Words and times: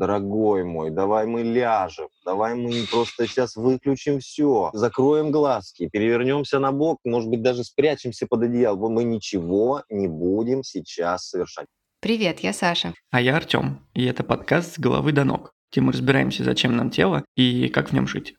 дорогой 0.00 0.64
мой, 0.64 0.90
давай 0.90 1.26
мы 1.26 1.42
ляжем, 1.42 2.08
давай 2.24 2.54
мы 2.54 2.86
просто 2.90 3.26
сейчас 3.26 3.54
выключим 3.54 4.18
все, 4.18 4.70
закроем 4.72 5.30
глазки, 5.30 5.88
перевернемся 5.92 6.58
на 6.58 6.72
бок, 6.72 6.98
может 7.04 7.28
быть, 7.28 7.42
даже 7.42 7.64
спрячемся 7.64 8.26
под 8.26 8.44
одеяло. 8.44 8.88
Мы 8.88 9.04
ничего 9.04 9.82
не 9.90 10.08
будем 10.08 10.64
сейчас 10.64 11.28
совершать. 11.28 11.66
Привет, 12.00 12.40
я 12.40 12.54
Саша. 12.54 12.94
А 13.10 13.20
я 13.20 13.36
Артем, 13.36 13.80
и 13.92 14.06
это 14.06 14.24
подкаст 14.24 14.76
«С 14.76 14.78
головы 14.78 15.12
до 15.12 15.24
ног», 15.24 15.52
где 15.70 15.82
мы 15.82 15.92
разбираемся, 15.92 16.44
зачем 16.44 16.76
нам 16.76 16.90
тело 16.90 17.22
и 17.36 17.68
как 17.68 17.90
в 17.90 17.92
нем 17.92 18.08
жить. 18.08 18.34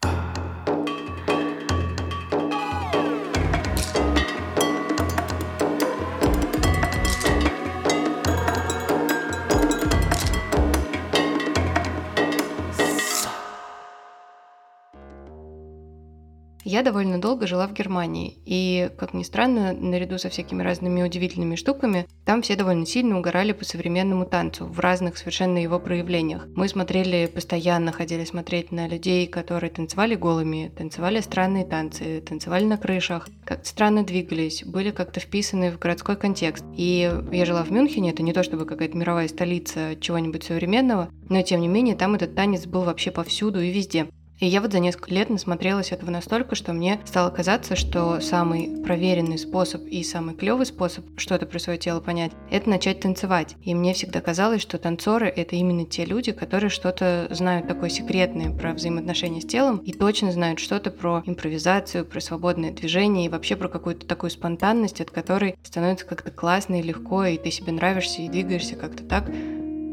Я 16.71 16.84
довольно 16.84 17.20
долго 17.20 17.48
жила 17.48 17.68
в 17.68 17.74
Германии, 17.74 18.38
и, 18.46 18.89
как 18.98 19.14
ни 19.14 19.24
странно, 19.24 19.74
наряду 19.74 20.18
со 20.18 20.30
всякими 20.30 20.64
разными 20.64 21.04
удивительными 21.04 21.56
штуками, 21.56 22.07
там 22.24 22.42
все 22.44 22.56
довольно 22.56 22.86
сильно 22.86 23.20
угорали 23.20 23.52
по 23.52 23.66
современному 23.66 24.25
танцу 24.25 24.68
в 24.68 24.80
разных 24.80 25.18
совершенно 25.18 25.57
его 25.57 25.80
проявлениях. 25.80 26.47
Мы 26.56 26.70
смотрели 26.70 27.25
постоянно, 27.25 27.92
ходили 27.92 28.24
смотреть 28.24 28.71
на 28.71 28.88
людей, 28.88 29.28
которые 29.28 29.70
танцевали 29.70 30.16
голыми, 30.16 30.71
танцевали 30.74 31.20
странные 31.20 31.66
танцы, 31.66 32.22
танцевали 32.22 32.64
на 32.64 32.78
крышах, 32.78 33.28
как-то 33.44 33.67
странно 33.67 34.06
двигались, 34.06 34.64
были 34.64 34.92
как-то 34.92 35.19
вписаны 35.19 35.72
в 35.72 35.78
городской 35.78 36.16
контекст. 36.16 36.64
И 36.78 37.14
я 37.33 37.45
жила 37.45 37.66
в 37.66 37.72
Мюнхене, 37.72 38.11
это 38.11 38.23
не 38.23 38.31
то 38.31 38.44
чтобы 38.44 38.66
какая-то 38.66 38.95
мировая 38.95 39.28
столица 39.28 39.97
чего-нибудь 40.00 40.45
современного, 40.45 41.09
но 41.28 41.42
тем 41.42 41.59
не 41.59 41.67
менее 41.67 41.97
там 41.97 42.16
этот 42.16 42.33
танец 42.33 42.66
был 42.66 42.83
вообще 42.83 43.11
повсюду 43.11 43.59
и 43.59 43.72
везде. 43.72 44.08
И 44.41 44.47
я 44.47 44.59
вот 44.59 44.72
за 44.72 44.80
несколько 44.80 45.13
лет 45.13 45.30
насмотрелась 45.30 45.91
этого 45.91 46.09
настолько, 46.09 46.55
что 46.55 46.73
мне 46.73 46.99
стало 47.05 47.29
казаться, 47.29 47.75
что 47.75 48.19
самый 48.21 48.83
проверенный 48.83 49.38
способ 49.38 49.85
и 49.85 50.03
самый 50.03 50.33
клевый 50.33 50.66
способ 50.66 51.05
что-то 51.16 51.45
про 51.45 51.59
свое 51.59 51.77
тело 51.77 51.99
понять, 51.99 52.31
это 52.49 52.67
начать 52.67 53.01
танцевать. 53.01 53.55
И 53.61 53.75
мне 53.75 53.93
всегда 53.93 54.19
казалось, 54.19 54.63
что 54.63 54.79
танцоры— 54.79 55.27
это 55.35 55.55
именно 55.55 55.85
те 55.85 56.05
люди, 56.05 56.31
которые 56.31 56.71
что-то 56.71 57.27
знают 57.29 57.67
такое 57.67 57.91
секретное 57.91 58.49
про 58.49 58.73
взаимоотношения 58.73 59.41
с 59.41 59.45
телом 59.45 59.77
и 59.77 59.93
точно 59.93 60.31
знают 60.31 60.59
что-то 60.59 60.89
про 60.89 61.21
импровизацию, 61.23 62.03
про 62.03 62.19
свободное 62.19 62.71
движение 62.71 63.27
и 63.27 63.29
вообще 63.29 63.55
про 63.55 63.69
какую-то 63.69 64.07
такую 64.07 64.31
спонтанность, 64.31 65.01
от 65.01 65.11
которой 65.11 65.55
становится 65.61 66.07
как-то 66.07 66.31
классно 66.31 66.79
и 66.79 66.83
легко, 66.83 67.25
и 67.25 67.38
ты 67.38 67.51
себе 67.51 67.73
нравишься 67.73 68.23
и 68.23 68.27
двигаешься 68.27 68.75
как-то 68.75 69.03
так, 69.03 69.29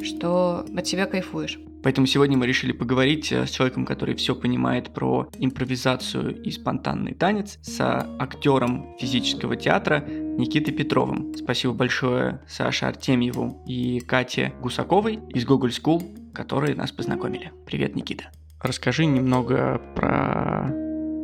что 0.03 0.65
от 0.75 0.87
себя 0.87 1.05
кайфуешь. 1.05 1.59
Поэтому 1.83 2.07
сегодня 2.07 2.37
мы 2.37 2.47
решили 2.47 2.73
поговорить 2.73 3.31
э, 3.33 3.47
с 3.47 3.51
человеком, 3.51 3.87
который 3.87 4.15
все 4.15 4.35
понимает 4.35 4.93
про 4.93 5.29
импровизацию 5.39 6.43
и 6.43 6.51
спонтанный 6.51 7.15
танец, 7.15 7.59
с 7.63 7.81
актером 8.19 8.97
физического 8.99 9.57
театра 9.57 10.01
Никитой 10.01 10.75
Петровым. 10.75 11.35
Спасибо 11.37 11.75
большое 11.75 12.41
Саше 12.49 12.87
Артемьеву 12.87 13.63
и 13.67 14.01
Кате 14.01 14.53
Гусаковой 14.61 15.21
из 15.31 15.45
Google 15.45 15.69
School, 15.69 16.33
которые 16.33 16.75
нас 16.75 16.93
познакомили. 16.93 17.53
Привет, 17.67 17.95
Никита. 17.97 18.31
Расскажи 18.61 19.07
немного 19.07 19.81
про 19.95 20.69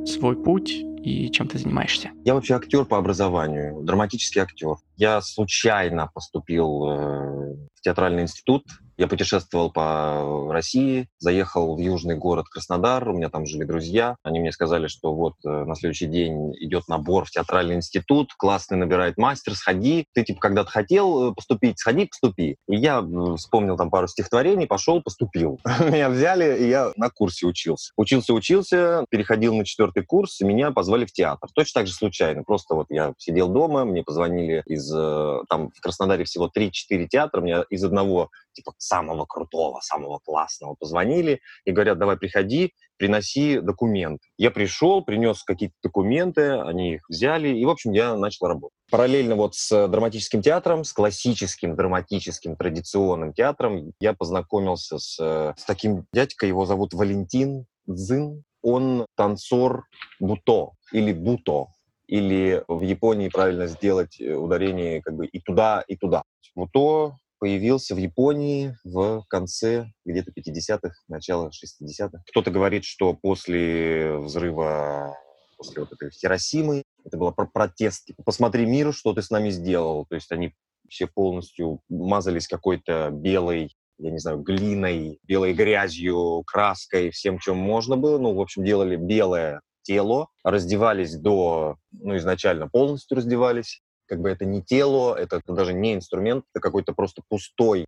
свой 0.06 0.36
путь 0.40 0.84
и 1.04 1.30
чем 1.30 1.48
ты 1.48 1.58
занимаешься? 1.58 2.10
Я 2.24 2.34
вообще 2.34 2.54
актер 2.54 2.84
по 2.84 2.96
образованию, 2.96 3.82
драматический 3.82 4.40
актер. 4.40 4.76
Я 4.96 5.20
случайно 5.20 6.10
поступил 6.14 6.84
э, 6.88 7.56
в 7.74 7.80
театральный 7.82 8.22
институт 8.22 8.64
я 8.96 9.08
путешествовал 9.08 9.70
по 9.70 10.52
России, 10.52 11.08
заехал 11.18 11.76
в 11.76 11.78
южный 11.78 12.16
город 12.16 12.46
Краснодар, 12.48 13.08
у 13.08 13.14
меня 13.14 13.28
там 13.28 13.46
жили 13.46 13.64
друзья. 13.64 14.16
Они 14.22 14.40
мне 14.40 14.52
сказали, 14.52 14.86
что 14.86 15.14
вот 15.14 15.34
э, 15.44 15.48
на 15.48 15.74
следующий 15.74 16.06
день 16.06 16.54
идет 16.60 16.88
набор 16.88 17.24
в 17.24 17.30
театральный 17.30 17.76
институт, 17.76 18.32
классный 18.36 18.76
набирает 18.76 19.18
мастер, 19.18 19.54
сходи. 19.54 20.06
Ты 20.14 20.24
типа 20.24 20.40
когда-то 20.40 20.70
хотел 20.70 21.30
э, 21.30 21.34
поступить, 21.34 21.78
сходи, 21.78 22.06
поступи. 22.06 22.56
И 22.68 22.76
я 22.76 23.04
вспомнил 23.36 23.76
там 23.76 23.90
пару 23.90 24.06
стихотворений, 24.06 24.66
пошел, 24.66 25.02
поступил. 25.02 25.60
Меня 25.80 26.08
взяли, 26.08 26.58
и 26.64 26.68
я 26.68 26.92
на 26.96 27.10
курсе 27.10 27.46
учился. 27.46 27.92
Учился, 27.96 28.32
учился, 28.32 29.04
переходил 29.10 29.54
на 29.54 29.64
четвертый 29.64 30.04
курс, 30.04 30.40
и 30.40 30.44
меня 30.44 30.70
позвали 30.70 31.04
в 31.04 31.12
театр. 31.12 31.48
Точно 31.54 31.80
так 31.80 31.86
же 31.86 31.92
случайно. 31.92 32.42
Просто 32.44 32.74
вот 32.74 32.86
я 32.90 33.14
сидел 33.18 33.48
дома, 33.48 33.84
мне 33.84 34.02
позвонили 34.02 34.62
из... 34.66 34.92
Э, 34.94 35.40
там 35.48 35.70
в 35.70 35.80
Краснодаре 35.80 36.24
всего 36.24 36.50
3-4 36.54 37.06
театра, 37.08 37.40
мне 37.40 37.64
из 37.70 37.82
одного 37.84 38.30
типа 38.54 38.72
самого 38.84 39.24
крутого, 39.26 39.80
самого 39.80 40.18
классного 40.18 40.74
позвонили 40.74 41.40
и 41.64 41.72
говорят, 41.72 41.98
давай 41.98 42.16
приходи, 42.16 42.72
приноси 42.96 43.60
документ. 43.60 44.20
Я 44.38 44.50
пришел, 44.50 45.04
принес 45.04 45.42
какие-то 45.42 45.74
документы, 45.82 46.52
они 46.60 46.94
их 46.94 47.08
взяли, 47.08 47.48
и, 47.48 47.64
в 47.64 47.70
общем, 47.70 47.92
я 47.92 48.16
начал 48.16 48.46
работать. 48.46 48.76
Параллельно 48.90 49.34
вот 49.34 49.54
с 49.54 49.88
драматическим 49.88 50.42
театром, 50.42 50.84
с 50.84 50.92
классическим 50.92 51.76
драматическим 51.76 52.56
традиционным 52.56 53.32
театром 53.32 53.92
я 54.00 54.14
познакомился 54.14 54.98
с, 54.98 55.16
с 55.16 55.64
таким 55.66 56.06
дядькой, 56.12 56.50
его 56.50 56.66
зовут 56.66 56.94
Валентин 56.94 57.66
Дзин. 57.86 58.44
Он 58.62 59.04
танцор 59.16 59.84
буто 60.20 60.70
или 60.90 61.12
буто 61.12 61.68
или 62.06 62.62
в 62.68 62.82
Японии 62.82 63.28
правильно 63.28 63.66
сделать 63.66 64.20
э, 64.20 64.34
ударение 64.34 65.02
как 65.02 65.14
бы 65.14 65.26
и 65.26 65.40
туда, 65.40 65.84
и 65.86 65.96
туда. 65.96 66.22
Буто 66.54 67.16
появился 67.44 67.94
в 67.94 67.98
Японии 67.98 68.74
в 68.84 69.22
конце 69.28 69.90
где-то 70.06 70.30
50-х, 70.30 70.94
начало 71.08 71.50
60-х. 71.50 72.22
Кто-то 72.30 72.50
говорит, 72.50 72.86
что 72.86 73.12
после 73.12 74.16
взрыва, 74.16 75.14
после 75.58 75.82
вот 75.82 75.92
этой 75.92 76.10
Хиросимы, 76.10 76.84
это 77.04 77.18
было 77.18 77.32
про 77.32 77.44
протест. 77.44 78.06
Типа, 78.06 78.22
Посмотри 78.22 78.64
мир, 78.64 78.94
что 78.94 79.12
ты 79.12 79.20
с 79.20 79.28
нами 79.28 79.50
сделал. 79.50 80.06
То 80.06 80.14
есть 80.14 80.32
они 80.32 80.54
все 80.88 81.06
полностью 81.06 81.82
мазались 81.90 82.48
какой-то 82.48 83.10
белой 83.12 83.76
я 83.98 84.10
не 84.10 84.18
знаю, 84.18 84.38
глиной, 84.38 85.18
белой 85.24 85.52
грязью, 85.52 86.44
краской, 86.46 87.10
всем, 87.10 87.38
чем 87.38 87.58
можно 87.58 87.98
было. 87.98 88.18
Ну, 88.18 88.34
в 88.34 88.40
общем, 88.40 88.64
делали 88.64 88.96
белое 88.96 89.60
тело, 89.82 90.28
раздевались 90.42 91.14
до, 91.14 91.76
ну, 91.92 92.16
изначально 92.16 92.68
полностью 92.68 93.18
раздевались, 93.18 93.82
как 94.06 94.20
бы 94.20 94.30
это 94.30 94.44
не 94.44 94.62
тело, 94.62 95.14
это, 95.14 95.40
даже 95.46 95.72
не 95.72 95.94
инструмент, 95.94 96.44
это 96.52 96.60
какой-то 96.60 96.92
просто 96.92 97.22
пустой, 97.28 97.86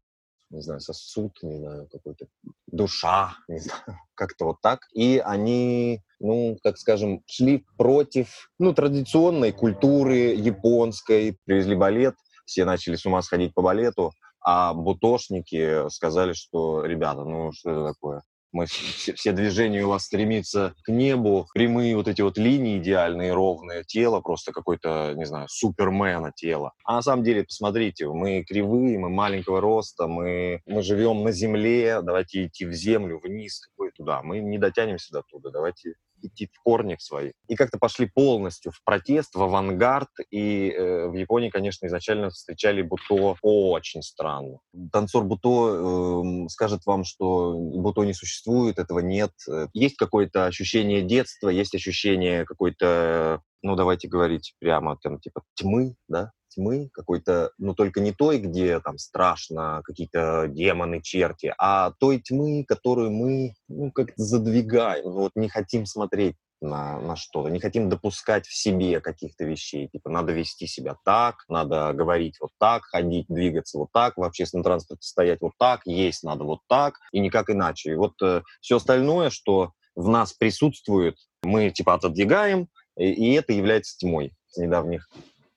не 0.51 0.61
знаю, 0.61 0.81
сосуд, 0.81 1.33
не 1.43 1.57
знаю, 1.59 1.89
какой-то 1.91 2.27
душа, 2.67 3.37
не 3.49 3.59
знаю, 3.59 3.99
как-то 4.15 4.47
вот 4.47 4.61
так. 4.63 4.81
И 4.95 5.21
они, 5.25 6.03
ну, 6.21 6.57
так 6.63 6.79
скажем, 6.79 7.23
шли 7.27 7.65
против, 7.77 8.51
ну, 8.59 8.73
традиционной 8.73 9.53
культуры 9.53 10.35
японской, 10.35 11.39
привезли 11.45 11.75
балет, 11.75 12.15
все 12.45 12.65
начали 12.65 12.97
с 12.97 13.05
ума 13.07 13.23
сходить 13.23 13.55
по 13.55 13.63
балету, 13.63 14.13
а 14.41 14.75
бутошники 14.75 15.89
сказали, 15.91 16.33
что, 16.33 16.85
ребята, 16.85 17.25
ну, 17.25 17.51
что 17.53 17.71
это 17.73 17.85
такое? 17.93 18.23
Мы 18.57 18.67
все, 18.97 19.15
все 19.15 19.33
движения 19.33 19.85
у 19.85 19.91
вас 19.91 20.05
стремятся 20.05 20.75
к 20.83 20.89
небу, 20.89 21.47
прямые 21.55 21.97
вот 21.97 22.09
эти 22.09 22.23
вот 22.23 22.39
линии 22.39 22.79
идеальные, 22.79 23.33
ровные, 23.33 23.85
тело 23.85 24.21
просто 24.21 24.53
какой-то, 24.53 25.13
не 25.15 25.27
знаю, 25.27 25.47
супермена 25.49 26.33
тело. 26.35 26.73
А 26.85 26.95
на 26.95 27.03
самом 27.03 27.25
деле, 27.25 27.45
посмотрите, 27.45 28.09
мы 28.09 28.45
кривые, 28.45 28.99
мы 28.99 29.11
маленького 29.11 29.61
роста, 29.61 30.07
мы, 30.07 30.61
мы 30.67 30.83
живем 30.83 31.23
на 31.23 31.33
земле, 31.33 32.01
давайте 32.03 32.47
идти 32.47 32.65
в 32.65 32.73
землю, 32.73 33.21
вниз, 33.23 33.61
туда. 33.97 34.23
Мы 34.23 34.41
не 34.41 34.59
дотянемся 34.59 35.13
до 35.13 35.23
туда, 35.23 35.51
давайте 35.51 35.95
идти 36.23 36.49
в 36.53 36.63
корни 36.63 36.97
свои. 36.99 37.33
И 37.49 37.57
как-то 37.57 37.79
пошли 37.79 38.07
полностью 38.07 38.73
в 38.73 38.83
протест, 38.85 39.35
в 39.35 39.43
авангард. 39.43 40.09
И 40.31 40.71
э, 40.71 41.09
в 41.09 41.15
Японии, 41.15 41.51
конечно, 41.51 41.87
изначально 41.87 42.31
встречали 42.31 42.83
Буто 42.83 43.37
очень 43.43 44.03
странно. 44.03 44.59
Танцор 44.93 45.25
Буто 45.25 46.45
э, 46.45 46.49
скажет 46.49 46.87
вам, 46.87 47.05
что 47.05 47.53
Буто 47.53 48.05
не 48.05 48.15
существует, 48.15 48.79
этого 48.79 49.01
нет. 49.01 49.33
Есть 49.73 49.97
какое-то 49.97 50.47
ощущение 50.47 51.03
детства, 51.03 51.49
есть 51.49 51.75
ощущение 51.75 52.45
какой-то 52.45 53.43
ну, 53.67 53.77
давайте 53.77 54.09
говорить 54.09 54.55
прямо, 54.61 54.97
там, 55.03 55.19
типа, 55.19 55.43
тьмы, 55.55 55.97
да, 56.09 56.31
тьмы, 56.55 56.89
какой-то, 56.93 57.51
ну, 57.59 57.75
только 57.75 58.01
не 58.01 58.13
той, 58.13 58.39
где 58.39 58.81
там 58.81 58.97
страшно, 58.97 59.83
какие-то 59.85 60.47
демоны, 60.49 61.03
черти, 61.03 61.53
а 61.59 61.93
той 61.99 62.21
тьмы, 62.21 62.65
которую 62.67 63.11
мы, 63.11 63.55
ну, 63.69 63.91
как-то 63.91 64.23
задвигаем, 64.23 65.11
вот 65.11 65.33
не 65.35 65.49
хотим 65.49 65.85
смотреть 65.85 66.37
на, 66.61 67.01
на 67.01 67.17
что-то, 67.17 67.51
не 67.51 67.61
хотим 67.61 67.89
допускать 67.89 68.47
в 68.47 68.55
себе 68.55 69.01
каких-то 69.01 69.45
вещей, 69.45 69.89
типа 69.89 70.09
надо 70.11 70.33
вести 70.33 70.67
себя 70.67 70.97
так, 71.05 71.45
надо 71.49 71.93
говорить 71.93 72.37
вот 72.41 72.51
так, 72.59 72.85
ходить, 72.85 73.27
двигаться 73.29 73.79
вот 73.79 73.89
так, 73.93 74.17
в 74.17 74.23
общественном 74.23 74.65
транспорте 74.65 75.07
стоять 75.07 75.41
вот 75.41 75.53
так, 75.59 75.83
есть 75.85 76.23
надо 76.23 76.45
вот 76.45 76.61
так, 76.69 76.95
и 77.13 77.21
никак 77.21 77.51
иначе. 77.51 77.93
И 77.93 77.95
вот 77.97 78.15
э, 78.23 78.43
все 78.61 78.77
остальное, 78.77 79.31
что 79.31 79.73
в 79.95 80.09
нас 80.09 80.33
присутствует, 80.33 81.17
мы 81.43 81.71
типа 81.71 81.95
отодвигаем, 81.95 82.69
и, 82.97 83.11
и 83.11 83.35
это 83.35 83.53
является 83.53 83.97
тьмой. 83.99 84.33
С 84.49 84.59
недавних 84.59 85.09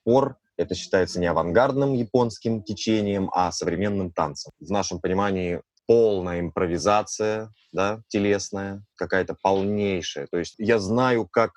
пор 0.04 0.38
это 0.58 0.76
считается 0.76 1.20
не 1.20 1.28
авангардным 1.28 1.94
японским 1.94 2.64
течением, 2.64 3.30
а 3.34 3.52
современным 3.52 4.12
танцем. 4.12 4.52
В 4.60 4.70
нашем 4.70 5.00
понимании 5.00 5.62
полная 5.88 6.42
импровизация, 6.42 7.52
да, 7.72 8.02
телесная, 8.10 8.84
какая-то 8.96 9.36
полнейшая. 9.42 10.28
То 10.28 10.38
есть 10.38 10.56
я 10.58 10.80
знаю, 10.80 11.28
как 11.32 11.52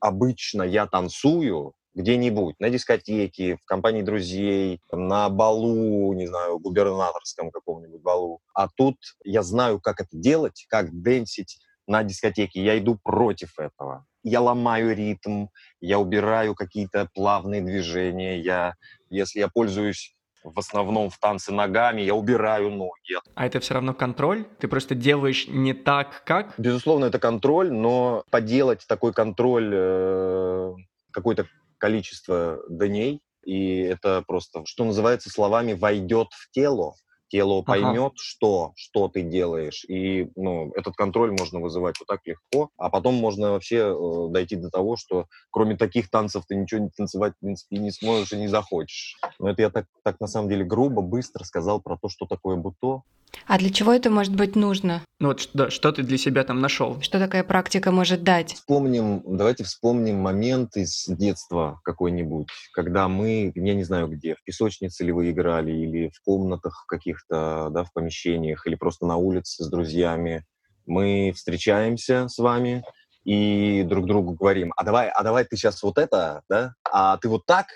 обычно 0.00 0.62
я 0.62 0.86
танцую, 0.86 1.74
где-нибудь, 1.94 2.56
на 2.58 2.70
дискотеке, 2.70 3.56
в 3.56 3.64
компании 3.64 4.02
друзей, 4.02 4.80
на 4.92 5.28
балу, 5.28 6.12
не 6.12 6.26
знаю, 6.26 6.58
губернаторском 6.58 7.50
каком-нибудь 7.50 8.00
балу. 8.00 8.40
А 8.54 8.68
тут 8.68 8.96
я 9.24 9.42
знаю, 9.42 9.80
как 9.80 10.00
это 10.00 10.10
делать, 10.12 10.66
как 10.68 10.90
дэнсить 10.92 11.58
на 11.86 12.02
дискотеке. 12.02 12.62
Я 12.62 12.78
иду 12.78 12.98
против 13.02 13.58
этого. 13.58 14.06
Я 14.22 14.40
ломаю 14.40 14.94
ритм, 14.94 15.46
я 15.80 15.98
убираю 15.98 16.54
какие-то 16.54 17.08
плавные 17.14 17.60
движения. 17.62 18.38
Я, 18.38 18.74
если 19.08 19.40
я 19.40 19.48
пользуюсь 19.48 20.14
в 20.42 20.58
основном 20.58 21.10
в 21.10 21.18
танце 21.18 21.52
ногами, 21.52 22.02
я 22.02 22.14
убираю 22.14 22.70
ноги. 22.70 23.18
А 23.34 23.46
это 23.46 23.60
все 23.60 23.74
равно 23.74 23.94
контроль? 23.94 24.46
Ты 24.58 24.68
просто 24.68 24.94
делаешь 24.94 25.46
не 25.48 25.74
так, 25.74 26.22
как? 26.24 26.54
Безусловно, 26.58 27.06
это 27.06 27.18
контроль, 27.18 27.70
но 27.70 28.24
поделать 28.30 28.86
такой 28.86 29.12
контроль 29.12 29.70
э, 29.72 30.74
какой-то 31.12 31.46
количество 31.78 32.60
дней, 32.68 33.20
и 33.44 33.78
это 33.80 34.22
просто, 34.26 34.64
что 34.66 34.84
называется 34.84 35.30
словами, 35.30 35.72
войдет 35.72 36.28
в 36.32 36.50
тело. 36.50 36.94
Тело 37.30 37.62
поймет, 37.62 38.12
ага. 38.12 38.14
что, 38.16 38.72
что 38.74 39.06
ты 39.06 39.22
делаешь. 39.22 39.84
И 39.88 40.28
ну, 40.34 40.72
этот 40.74 40.96
контроль 40.96 41.30
можно 41.30 41.60
вызывать 41.60 41.94
вот 42.00 42.08
так 42.08 42.20
легко. 42.24 42.70
А 42.76 42.90
потом 42.90 43.14
можно 43.14 43.52
вообще 43.52 43.94
э, 43.94 44.28
дойти 44.30 44.56
до 44.56 44.68
того, 44.68 44.96
что 44.96 45.26
кроме 45.50 45.76
таких 45.76 46.10
танцев 46.10 46.44
ты 46.48 46.56
ничего 46.56 46.80
не 46.80 46.90
танцевать, 46.90 47.34
в 47.36 47.40
принципе, 47.40 47.78
не 47.78 47.92
сможешь 47.92 48.32
и 48.32 48.36
не 48.36 48.48
захочешь. 48.48 49.16
Но 49.38 49.48
это 49.48 49.62
я 49.62 49.70
так, 49.70 49.86
так 50.02 50.18
на 50.18 50.26
самом 50.26 50.48
деле 50.48 50.64
грубо, 50.64 51.02
быстро 51.02 51.44
сказал 51.44 51.80
про 51.80 51.96
то, 51.96 52.08
что 52.08 52.26
такое 52.26 52.56
буто. 52.56 53.02
А 53.46 53.58
для 53.58 53.70
чего 53.70 53.92
это 53.92 54.10
может 54.10 54.34
быть 54.34 54.56
нужно? 54.56 55.02
Ну 55.18 55.28
вот 55.28 55.40
что, 55.40 55.70
что 55.70 55.92
ты 55.92 56.02
для 56.02 56.18
себя 56.18 56.44
там 56.44 56.60
нашел? 56.60 57.00
Что 57.00 57.18
такая 57.18 57.44
практика 57.44 57.90
может 57.90 58.22
дать? 58.22 58.54
Вспомним, 58.54 59.22
давайте 59.26 59.64
вспомним 59.64 60.16
момент 60.16 60.76
из 60.76 61.04
детства 61.06 61.80
какой-нибудь, 61.84 62.48
когда 62.72 63.08
мы, 63.08 63.52
я 63.54 63.74
не 63.74 63.84
знаю 63.84 64.08
где, 64.08 64.34
в 64.34 64.44
песочнице 64.44 65.04
ли 65.04 65.12
вы 65.12 65.30
играли, 65.30 65.72
или 65.72 66.08
в 66.08 66.22
комнатах 66.22 66.84
каких-то, 67.20 67.68
да, 67.70 67.84
в 67.84 67.92
помещениях, 67.92 68.66
или 68.66 68.74
просто 68.74 69.06
на 69.06 69.16
улице 69.16 69.64
с 69.64 69.68
друзьями. 69.68 70.44
Мы 70.86 71.32
встречаемся 71.34 72.28
с 72.28 72.38
вами 72.38 72.82
и 73.24 73.82
друг 73.84 74.06
другу 74.06 74.32
говорим, 74.32 74.72
а 74.76 74.84
давай, 74.84 75.08
а 75.08 75.22
давай 75.22 75.44
ты 75.44 75.56
сейчас 75.56 75.82
вот 75.82 75.98
это, 75.98 76.42
да, 76.48 76.74
а 76.84 77.16
ты 77.18 77.28
вот 77.28 77.46
так, 77.46 77.66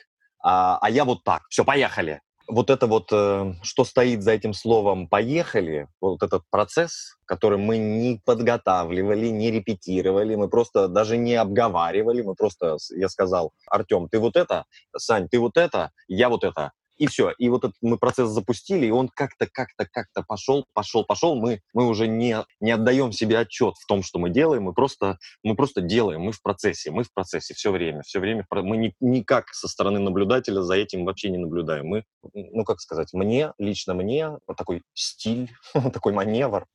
а, 0.43 0.79
а 0.81 0.91
я 0.91 1.05
вот 1.05 1.23
так. 1.25 1.43
Все, 1.49 1.65
поехали 1.65 2.21
вот 2.47 2.71
это 2.71 2.87
вот, 2.87 3.09
э, 3.11 3.55
что 3.63 3.85
стоит 3.85 4.23
за 4.23 4.33
этим 4.33 4.53
словом 4.53 5.09
«поехали», 5.09 5.89
вот 6.01 6.23
этот 6.23 6.43
процесс, 6.51 7.17
который 7.25 7.59
мы 7.59 7.79
не 7.79 8.21
подготавливали, 8.25 9.29
не 9.29 9.51
репетировали, 9.51 10.35
мы 10.35 10.49
просто 10.49 10.89
даже 10.89 11.17
не 11.17 11.37
обговаривали, 11.37 12.23
мы 12.23 12.35
просто, 12.35 12.77
я 12.91 13.09
сказал, 13.09 13.53
Артем, 13.67 14.09
ты 14.11 14.19
вот 14.19 14.37
это, 14.37 14.65
Сань, 14.97 15.29
ты 15.29 15.39
вот 15.39 15.57
это, 15.57 15.91
я 16.07 16.29
вот 16.29 16.45
это, 16.45 16.73
и 16.97 17.07
все. 17.07 17.33
И 17.39 17.49
вот 17.49 17.65
этот 17.65 17.77
мы 17.81 17.99
процесс 17.99 18.29
запустили, 18.31 18.87
и 18.87 18.91
он 18.91 19.09
как-то, 19.09 19.47
как-то, 19.51 19.87
как-то 19.91 20.23
пошел, 20.23 20.65
пошел, 20.73 21.05
пошел. 21.05 21.37
Мы, 21.37 21.61
мы 21.73 21.87
уже 21.87 22.07
не, 22.07 22.37
не 22.61 22.71
отдаем 22.71 23.13
себе 23.13 23.39
отчет 23.39 23.75
в 23.77 23.87
том, 23.87 24.03
что 24.03 24.19
мы 24.19 24.31
делаем, 24.31 24.65
мы 24.65 24.73
просто, 24.73 25.19
мы 25.43 25.57
просто 25.57 25.81
делаем, 25.81 26.23
мы 26.23 26.33
в 26.33 26.43
процессе, 26.43 26.91
мы 26.91 27.05
в 27.05 27.13
процессе 27.13 27.55
все 27.55 27.73
время, 27.73 28.03
все 28.03 28.21
время. 28.21 28.47
Мы 28.51 28.77
ни, 28.77 28.95
никак 29.01 29.49
со 29.49 29.69
стороны 29.69 29.99
наблюдателя 29.99 30.63
за 30.63 30.75
этим 30.75 31.05
вообще 31.05 31.31
не 31.31 31.39
наблюдаем. 31.39 31.87
Мы, 31.87 32.05
ну 32.33 32.65
как 32.65 32.81
сказать, 32.81 33.13
мне, 33.13 33.53
лично 33.59 33.95
мне, 33.95 34.39
вот 34.47 34.57
такой 34.57 34.83
стиль, 34.95 35.51
такой 35.93 36.13
маневр, 36.13 36.67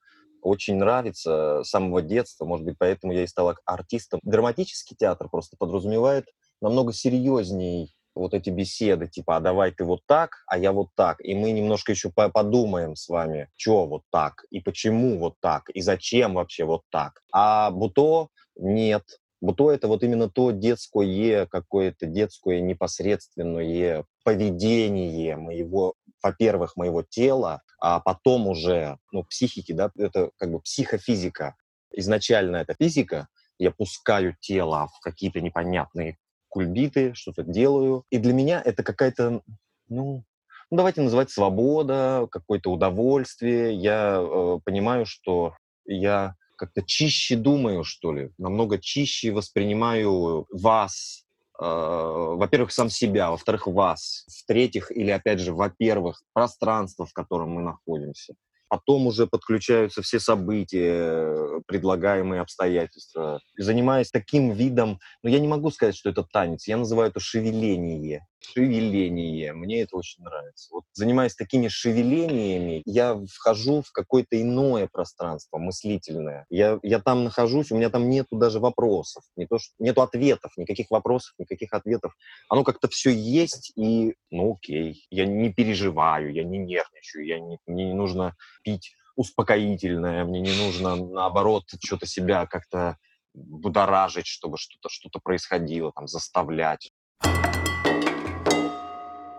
очень 0.42 0.78
нравится 0.78 1.64
с 1.64 1.70
самого 1.70 2.02
детства, 2.02 2.46
может 2.46 2.66
быть, 2.66 2.76
поэтому 2.78 3.14
я 3.14 3.24
и 3.24 3.28
стал 3.28 3.54
артистом. 3.66 4.20
Драматический 4.24 4.96
театр 4.98 5.28
просто 5.30 5.58
подразумевает 5.58 6.28
намного 6.62 6.94
серьезней 6.94 7.94
вот 8.16 8.34
эти 8.34 8.50
беседы, 8.50 9.08
типа, 9.08 9.38
а 9.38 9.40
давай 9.40 9.72
ты 9.72 9.84
вот 9.84 10.02
так, 10.06 10.44
а 10.48 10.58
я 10.58 10.72
вот 10.72 10.90
так. 10.96 11.22
И 11.22 11.36
мы 11.36 11.52
немножко 11.52 11.92
еще 11.92 12.10
подумаем 12.10 12.96
с 12.96 13.08
вами, 13.08 13.50
что 13.56 13.86
вот 13.86 14.04
так, 14.12 14.46
и 14.50 14.60
почему 14.60 15.18
вот 15.20 15.36
так, 15.40 15.70
и 15.70 15.82
зачем 15.82 16.34
вообще 16.36 16.66
вот 16.66 16.82
так. 16.90 17.22
А 17.32 17.72
Буто 17.72 18.30
нет. 18.56 19.04
Буто— 19.42 19.72
это 19.72 19.88
вот 19.88 20.04
именно 20.04 20.30
то 20.30 20.52
детское, 20.52 21.46
какое-то 21.46 22.06
детское 22.06 22.60
непосредственное 22.60 24.06
поведение 24.26 25.38
моего, 25.38 25.94
во-первых, 26.22 26.76
моего 26.76 27.04
тела, 27.04 27.62
а 27.80 28.02
потом 28.02 28.48
уже, 28.48 28.98
ну, 29.14 29.24
психики, 29.24 29.72
да, 29.72 29.92
это 29.98 30.32
как 30.36 30.52
бы 30.52 30.60
психофизика. 30.60 31.56
Изначально 31.94 32.58
это 32.58 32.76
физика, 32.78 33.30
я 33.58 33.72
пускаю 33.72 34.36
тело 34.42 34.88
в 34.88 35.00
какие-то 35.00 35.40
непонятные 35.40 36.18
кульбиты, 36.50 37.14
что-то 37.14 37.44
делаю. 37.44 38.04
И 38.10 38.18
для 38.18 38.34
меня 38.34 38.62
это 38.64 38.84
какая-то, 38.84 39.42
ну, 39.88 40.24
ну 40.70 40.78
давайте 40.78 41.02
называть 41.02 41.32
свобода, 41.32 42.28
какое-то 42.32 42.72
удовольствие. 42.72 43.74
Я 43.74 44.20
э, 44.20 44.60
понимаю, 44.64 45.06
что 45.06 45.56
я 45.86 46.36
как-то 46.60 46.84
чище 46.84 47.36
думаю, 47.36 47.84
что 47.84 48.12
ли, 48.14 48.32
намного 48.38 48.78
чище 48.78 49.32
воспринимаю 49.32 50.46
вас, 50.52 51.24
э, 51.60 51.64
во-первых, 51.64 52.72
сам 52.72 52.90
себя, 52.90 53.32
во-вторых, 53.32 53.66
вас, 53.68 54.26
в-третьих, 54.28 54.92
или 54.92 55.10
опять 55.10 55.40
же, 55.40 55.54
во-первых, 55.54 56.22
пространство, 56.34 57.06
в 57.06 57.14
котором 57.14 57.52
мы 57.52 57.62
находимся. 57.62 58.36
Потом 58.70 59.08
уже 59.08 59.26
подключаются 59.26 60.02
все 60.04 60.20
события, 60.20 61.62
предлагаемые 61.66 62.42
обстоятельства. 62.42 63.42
занимаясь 63.58 64.12
таким 64.12 64.52
видом, 64.52 65.00
ну, 65.24 65.30
я 65.30 65.40
не 65.40 65.48
могу 65.48 65.72
сказать, 65.72 65.96
что 65.96 66.10
это 66.10 66.24
танец, 66.24 66.68
я 66.68 66.78
называю 66.78 67.10
это 67.10 67.20
шевеление 67.20 68.28
шевеление. 68.42 69.54
Мне 69.54 69.82
это 69.82 69.98
очень 69.98 70.24
нравится. 70.24 70.70
Вот 70.72 70.84
занимаясь 70.94 71.36
такими 71.36 71.68
шевелениями, 71.68 72.82
я 72.86 73.20
вхожу 73.32 73.82
в 73.82 73.92
какое-то 73.92 74.42
иное 74.42 74.88
пространство 74.92 75.58
мыслительное. 75.58 76.46
Я, 76.50 76.80
я 76.84 77.00
там 77.00 77.26
нахожусь, 77.26 77.72
у 77.72 77.76
меня 77.76 77.90
там 77.90 78.10
нету 78.10 78.38
даже 78.38 78.60
вопросов, 78.60 79.24
не 79.36 79.46
то, 79.46 79.58
что, 79.60 79.74
нету 79.80 80.02
ответов, 80.02 80.52
никаких 80.58 80.90
вопросов, 80.90 81.34
никаких 81.38 81.74
ответов. 81.74 82.16
Оно 82.50 82.64
как-то 82.64 82.88
все 82.88 83.12
есть, 83.12 83.72
и 83.76 84.16
ну 84.32 84.54
окей, 84.54 85.06
я 85.10 85.26
не 85.26 85.52
переживаю, 85.52 86.34
я 86.34 86.44
не 86.44 86.58
нервничаю, 86.58 87.26
я 87.26 87.40
не, 87.40 87.60
мне 87.68 87.86
не 87.86 87.94
нужно 87.94 88.36
пить 88.64 88.94
успокоительное, 89.16 90.24
мне 90.24 90.40
не 90.40 90.56
нужно, 90.56 90.96
наоборот, 90.96 91.64
что-то 91.84 92.06
себя 92.06 92.46
как-то 92.46 92.98
будоражить, 93.34 94.28
чтобы 94.28 94.58
что-то 94.58 94.90
что 94.90 95.10
происходило, 95.22 95.92
там, 95.92 96.08
заставлять. 96.08 96.92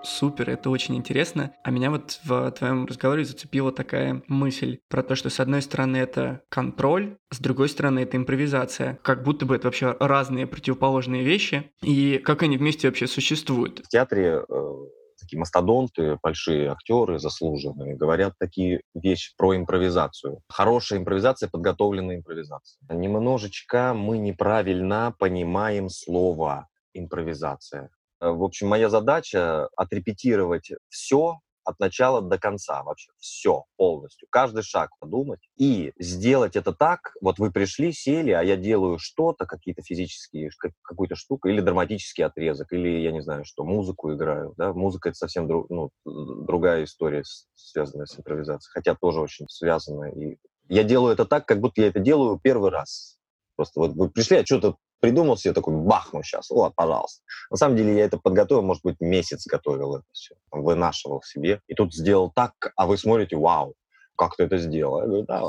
Супер, 0.03 0.51
это 0.51 0.71
очень 0.71 0.97
интересно. 0.97 1.53
А 1.63 1.71
меня 1.71 1.91
вот 1.91 2.21
в 2.25 2.51
твоем 2.53 2.87
разговоре 2.87 3.25
зацепила 3.25 3.73
такая 3.73 4.23
мысль 4.29 4.79
про 4.89 5.03
то, 5.03 5.15
что 5.15 5.31
с 5.31 5.41
одной 5.41 5.63
стороны 5.63 5.97
это 5.99 6.43
контроль, 6.49 7.17
с 7.31 7.39
другой 7.39 7.69
стороны 7.69 8.01
это 8.01 8.17
импровизация. 8.17 8.99
Как 9.03 9.23
будто 9.23 9.47
бы 9.47 9.57
это 9.57 9.69
вообще 9.69 9.97
разные 10.01 10.47
противоположные 10.47 11.23
вещи. 11.23 11.71
И 11.83 12.19
как 12.19 12.43
они 12.43 12.57
вместе 12.57 12.89
вообще 12.89 13.07
существуют. 13.07 13.81
В 13.85 13.89
театре 13.89 14.43
э, 14.49 14.75
такие 15.21 15.39
мастодонты, 15.39 16.19
большие 16.23 16.71
актеры 16.71 17.19
заслуженные, 17.19 17.97
говорят 17.97 18.35
такие 18.39 18.83
вещи 18.95 19.33
про 19.37 19.57
импровизацию. 19.57 20.41
Хорошая 20.49 20.99
импровизация, 20.99 21.49
подготовленная 21.49 22.17
импровизация. 22.17 22.81
Немножечко 22.89 23.95
мы 23.95 24.19
неправильно 24.19 25.15
понимаем 25.19 25.89
слово 25.89 26.69
импровизация. 26.95 27.91
Э, 28.21 28.31
в 28.31 28.43
общем, 28.43 28.69
моя 28.69 28.89
задача 28.89 29.69
отрепетировать 29.77 30.71
все 30.89 31.39
от 31.65 31.79
начала 31.79 32.21
до 32.21 32.39
конца 32.39 32.83
вообще. 32.83 33.11
Все 33.19 33.65
полностью. 33.77 34.27
Каждый 34.31 34.63
шаг 34.63 34.91
подумать. 34.99 35.41
И 35.57 35.93
сделать 35.99 36.57
это 36.57 36.73
так, 36.73 37.13
вот 37.21 37.39
вы 37.39 37.51
пришли, 37.51 37.93
сели, 37.93 38.31
а 38.31 38.43
я 38.43 38.57
делаю 38.57 38.99
что-то, 38.99 39.47
какие-то 39.47 39.83
физические, 39.83 40.51
какую-то 40.83 41.17
штуку, 41.17 41.49
или 41.49 41.61
драматический 41.61 42.25
отрезок, 42.25 42.73
или, 42.73 43.03
я 43.03 43.13
не 43.13 43.21
знаю, 43.21 43.45
что, 43.45 43.65
музыку 43.65 44.13
играю. 44.13 44.55
Да? 44.57 44.73
Музыка— 44.73 45.09
это 45.11 45.17
совсем 45.19 45.47
друг, 45.47 45.69
ну, 45.71 45.91
другая 46.05 46.85
история, 46.85 47.23
связанная 47.55 48.07
с 48.07 48.19
импровизацией. 48.19 48.73
Хотя 48.73 48.95
тоже 48.95 49.21
очень 49.21 49.47
связанная. 49.49 50.13
И 50.13 50.39
я 50.69 50.83
делаю 50.83 51.13
это 51.13 51.25
так, 51.25 51.47
как 51.47 51.61
будто 51.61 51.83
я 51.83 51.89
это 51.89 52.01
делаю 52.01 52.41
первый 52.43 52.71
раз. 52.71 53.19
Просто 53.57 53.81
вот 53.81 53.93
вы 53.93 54.11
пришли, 54.11 54.39
а 54.39 54.47
что-то 54.47 54.77
придумал 55.01 55.37
себе 55.37 55.55
такой, 55.55 55.75
бахну 55.75 56.23
сейчас, 56.23 56.51
вот, 56.51 56.75
пожалуйста. 56.75 57.23
На 57.51 57.57
самом 57.57 57.77
деле 57.77 57.97
я 57.97 58.05
это 58.05 58.19
подготовил, 58.19 58.63
может 58.63 58.83
быть, 58.85 59.01
месяц 59.01 59.47
готовил 59.47 59.97
это 59.97 60.07
все, 60.13 60.35
вынашивал 60.51 61.23
себе. 61.23 61.61
И 61.67 61.75
тут 61.75 61.95
сделал 61.95 62.31
так, 62.31 62.53
а 62.77 62.87
вы 62.87 62.97
смотрите, 62.97 63.37
вау, 63.37 63.75
как 64.17 64.37
ты 64.37 64.45
это 64.45 64.59
сделал? 64.59 65.01
Я 65.01 65.07
говорю, 65.07 65.25
да, 65.25 65.43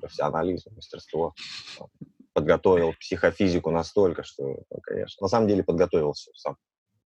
профессионализм, 0.00 0.70
мастерство. 0.74 1.34
Подготовил 2.32 2.92
психофизику 3.00 3.70
настолько, 3.70 4.22
что, 4.22 4.44
ну, 4.44 4.80
конечно, 4.82 5.24
на 5.24 5.28
самом 5.28 5.48
деле 5.48 5.64
подготовился 5.64 6.30
сам. 6.34 6.56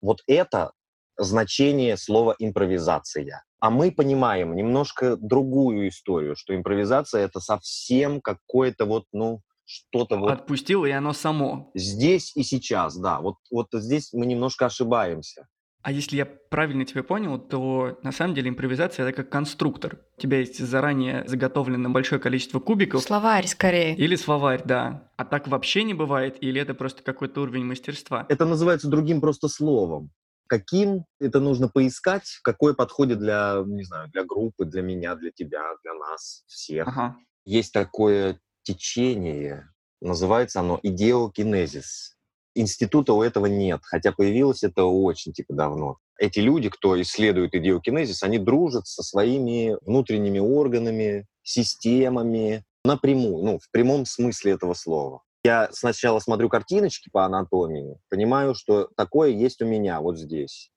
Вот 0.00 0.23
это 0.28 0.73
значение 1.18 1.96
слова 1.96 2.37
импровизация. 2.38 3.42
А 3.58 3.70
мы 3.70 3.90
понимаем 3.90 4.54
немножко 4.54 5.16
другую 5.16 5.88
историю, 5.88 6.37
что 6.37 6.54
импровизация 6.54 7.23
это 7.23 7.40
совсем 7.40 8.20
какое-то 8.20 8.85
вот, 8.85 9.06
ну, 9.12 9.40
что-то 9.66 10.16
вот... 10.16 10.30
Отпустил, 10.30 10.85
и 10.85 10.90
оно 10.90 11.12
само. 11.12 11.70
Здесь 11.75 12.35
и 12.37 12.42
сейчас, 12.42 12.96
да. 12.96 13.20
Вот, 13.20 13.37
вот 13.50 13.68
здесь 13.73 14.12
мы 14.12 14.25
немножко 14.26 14.66
ошибаемся. 14.66 15.46
А 15.82 15.92
если 15.92 16.16
я 16.16 16.26
правильно 16.26 16.85
тебя 16.85 17.04
понял, 17.04 17.38
то 17.38 17.99
на 18.02 18.11
самом 18.11 18.35
деле 18.35 18.49
импровизация 18.49 19.06
это 19.06 19.16
как 19.16 19.30
конструктор. 19.30 20.00
У 20.16 20.20
тебя 20.20 20.40
есть 20.40 20.58
заранее 20.58 21.23
заготовлено 21.28 21.90
большое 21.90 22.20
количество 22.20 22.58
кубиков. 22.58 23.02
Словарь 23.04 23.46
скорее. 23.46 23.94
Или 23.94 24.16
словарь, 24.16 24.62
да. 24.64 25.08
А 25.16 25.25
так 25.25 25.46
вообще 25.46 25.85
не 25.85 25.94
бывает, 25.94 26.38
или 26.40 26.61
это 26.61 26.75
просто 26.75 27.04
какой-то 27.04 27.42
уровень 27.42 27.64
мастерства? 27.64 28.26
Это 28.28 28.46
называется 28.46 28.88
другим 28.88 29.20
просто 29.20 29.46
словом. 29.46 30.11
Каким 30.49 31.04
это 31.20 31.38
нужно 31.38 31.68
поискать, 31.68 32.40
какое 32.42 32.75
подходит 32.75 33.20
для, 33.20 33.62
не 33.64 33.85
знаю, 33.85 34.08
для 34.11 34.25
группы, 34.25 34.64
для 34.64 34.82
меня, 34.82 35.14
для 35.14 35.30
тебя, 35.30 35.62
для 35.85 35.94
нас, 35.94 36.42
всех. 36.49 36.88
Ага. 36.88 37.16
Есть 37.44 37.73
такое 37.73 38.40
течение, 38.66 39.68
называется 40.00 40.61
оно 40.61 40.78
идеокинезис 40.82 42.16
института 42.56 43.12
у 43.12 43.23
этого 43.23 43.46
нет, 43.46 43.80
хотя 43.85 44.12
появилось 44.12 44.64
это 44.64 44.85
очень 44.85 45.32
типа 45.32 45.54
давно. 45.54 45.99
Эти 46.18 46.40
люди, 46.40 46.70
кто 46.70 47.00
исследует 47.00 47.54
идеокинезис, 47.54 48.23
они 48.23 48.38
дружат 48.38 48.87
со 48.87 49.02
своими 49.02 49.76
внутренними 49.82 50.38
органами, 50.38 51.26
системами 51.42 52.64
напрямую, 52.85 53.44
ну, 53.44 53.58
в 53.58 53.70
прямом 53.70 54.06
смысле 54.06 54.52
этого 54.52 54.75
слова. 54.75 55.23
Я 55.44 55.68
сначала 55.73 56.18
смотрю 56.18 56.49
картиночки 56.49 57.11
по 57.12 57.25
анатомии, 57.25 57.99
понимаю, 58.08 58.54
что 58.54 58.88
такое 58.96 59.30
есть 59.30 59.61
у 59.62 59.66
меня 59.66 60.00
вот 60.00 60.18
здесь. 60.18 60.70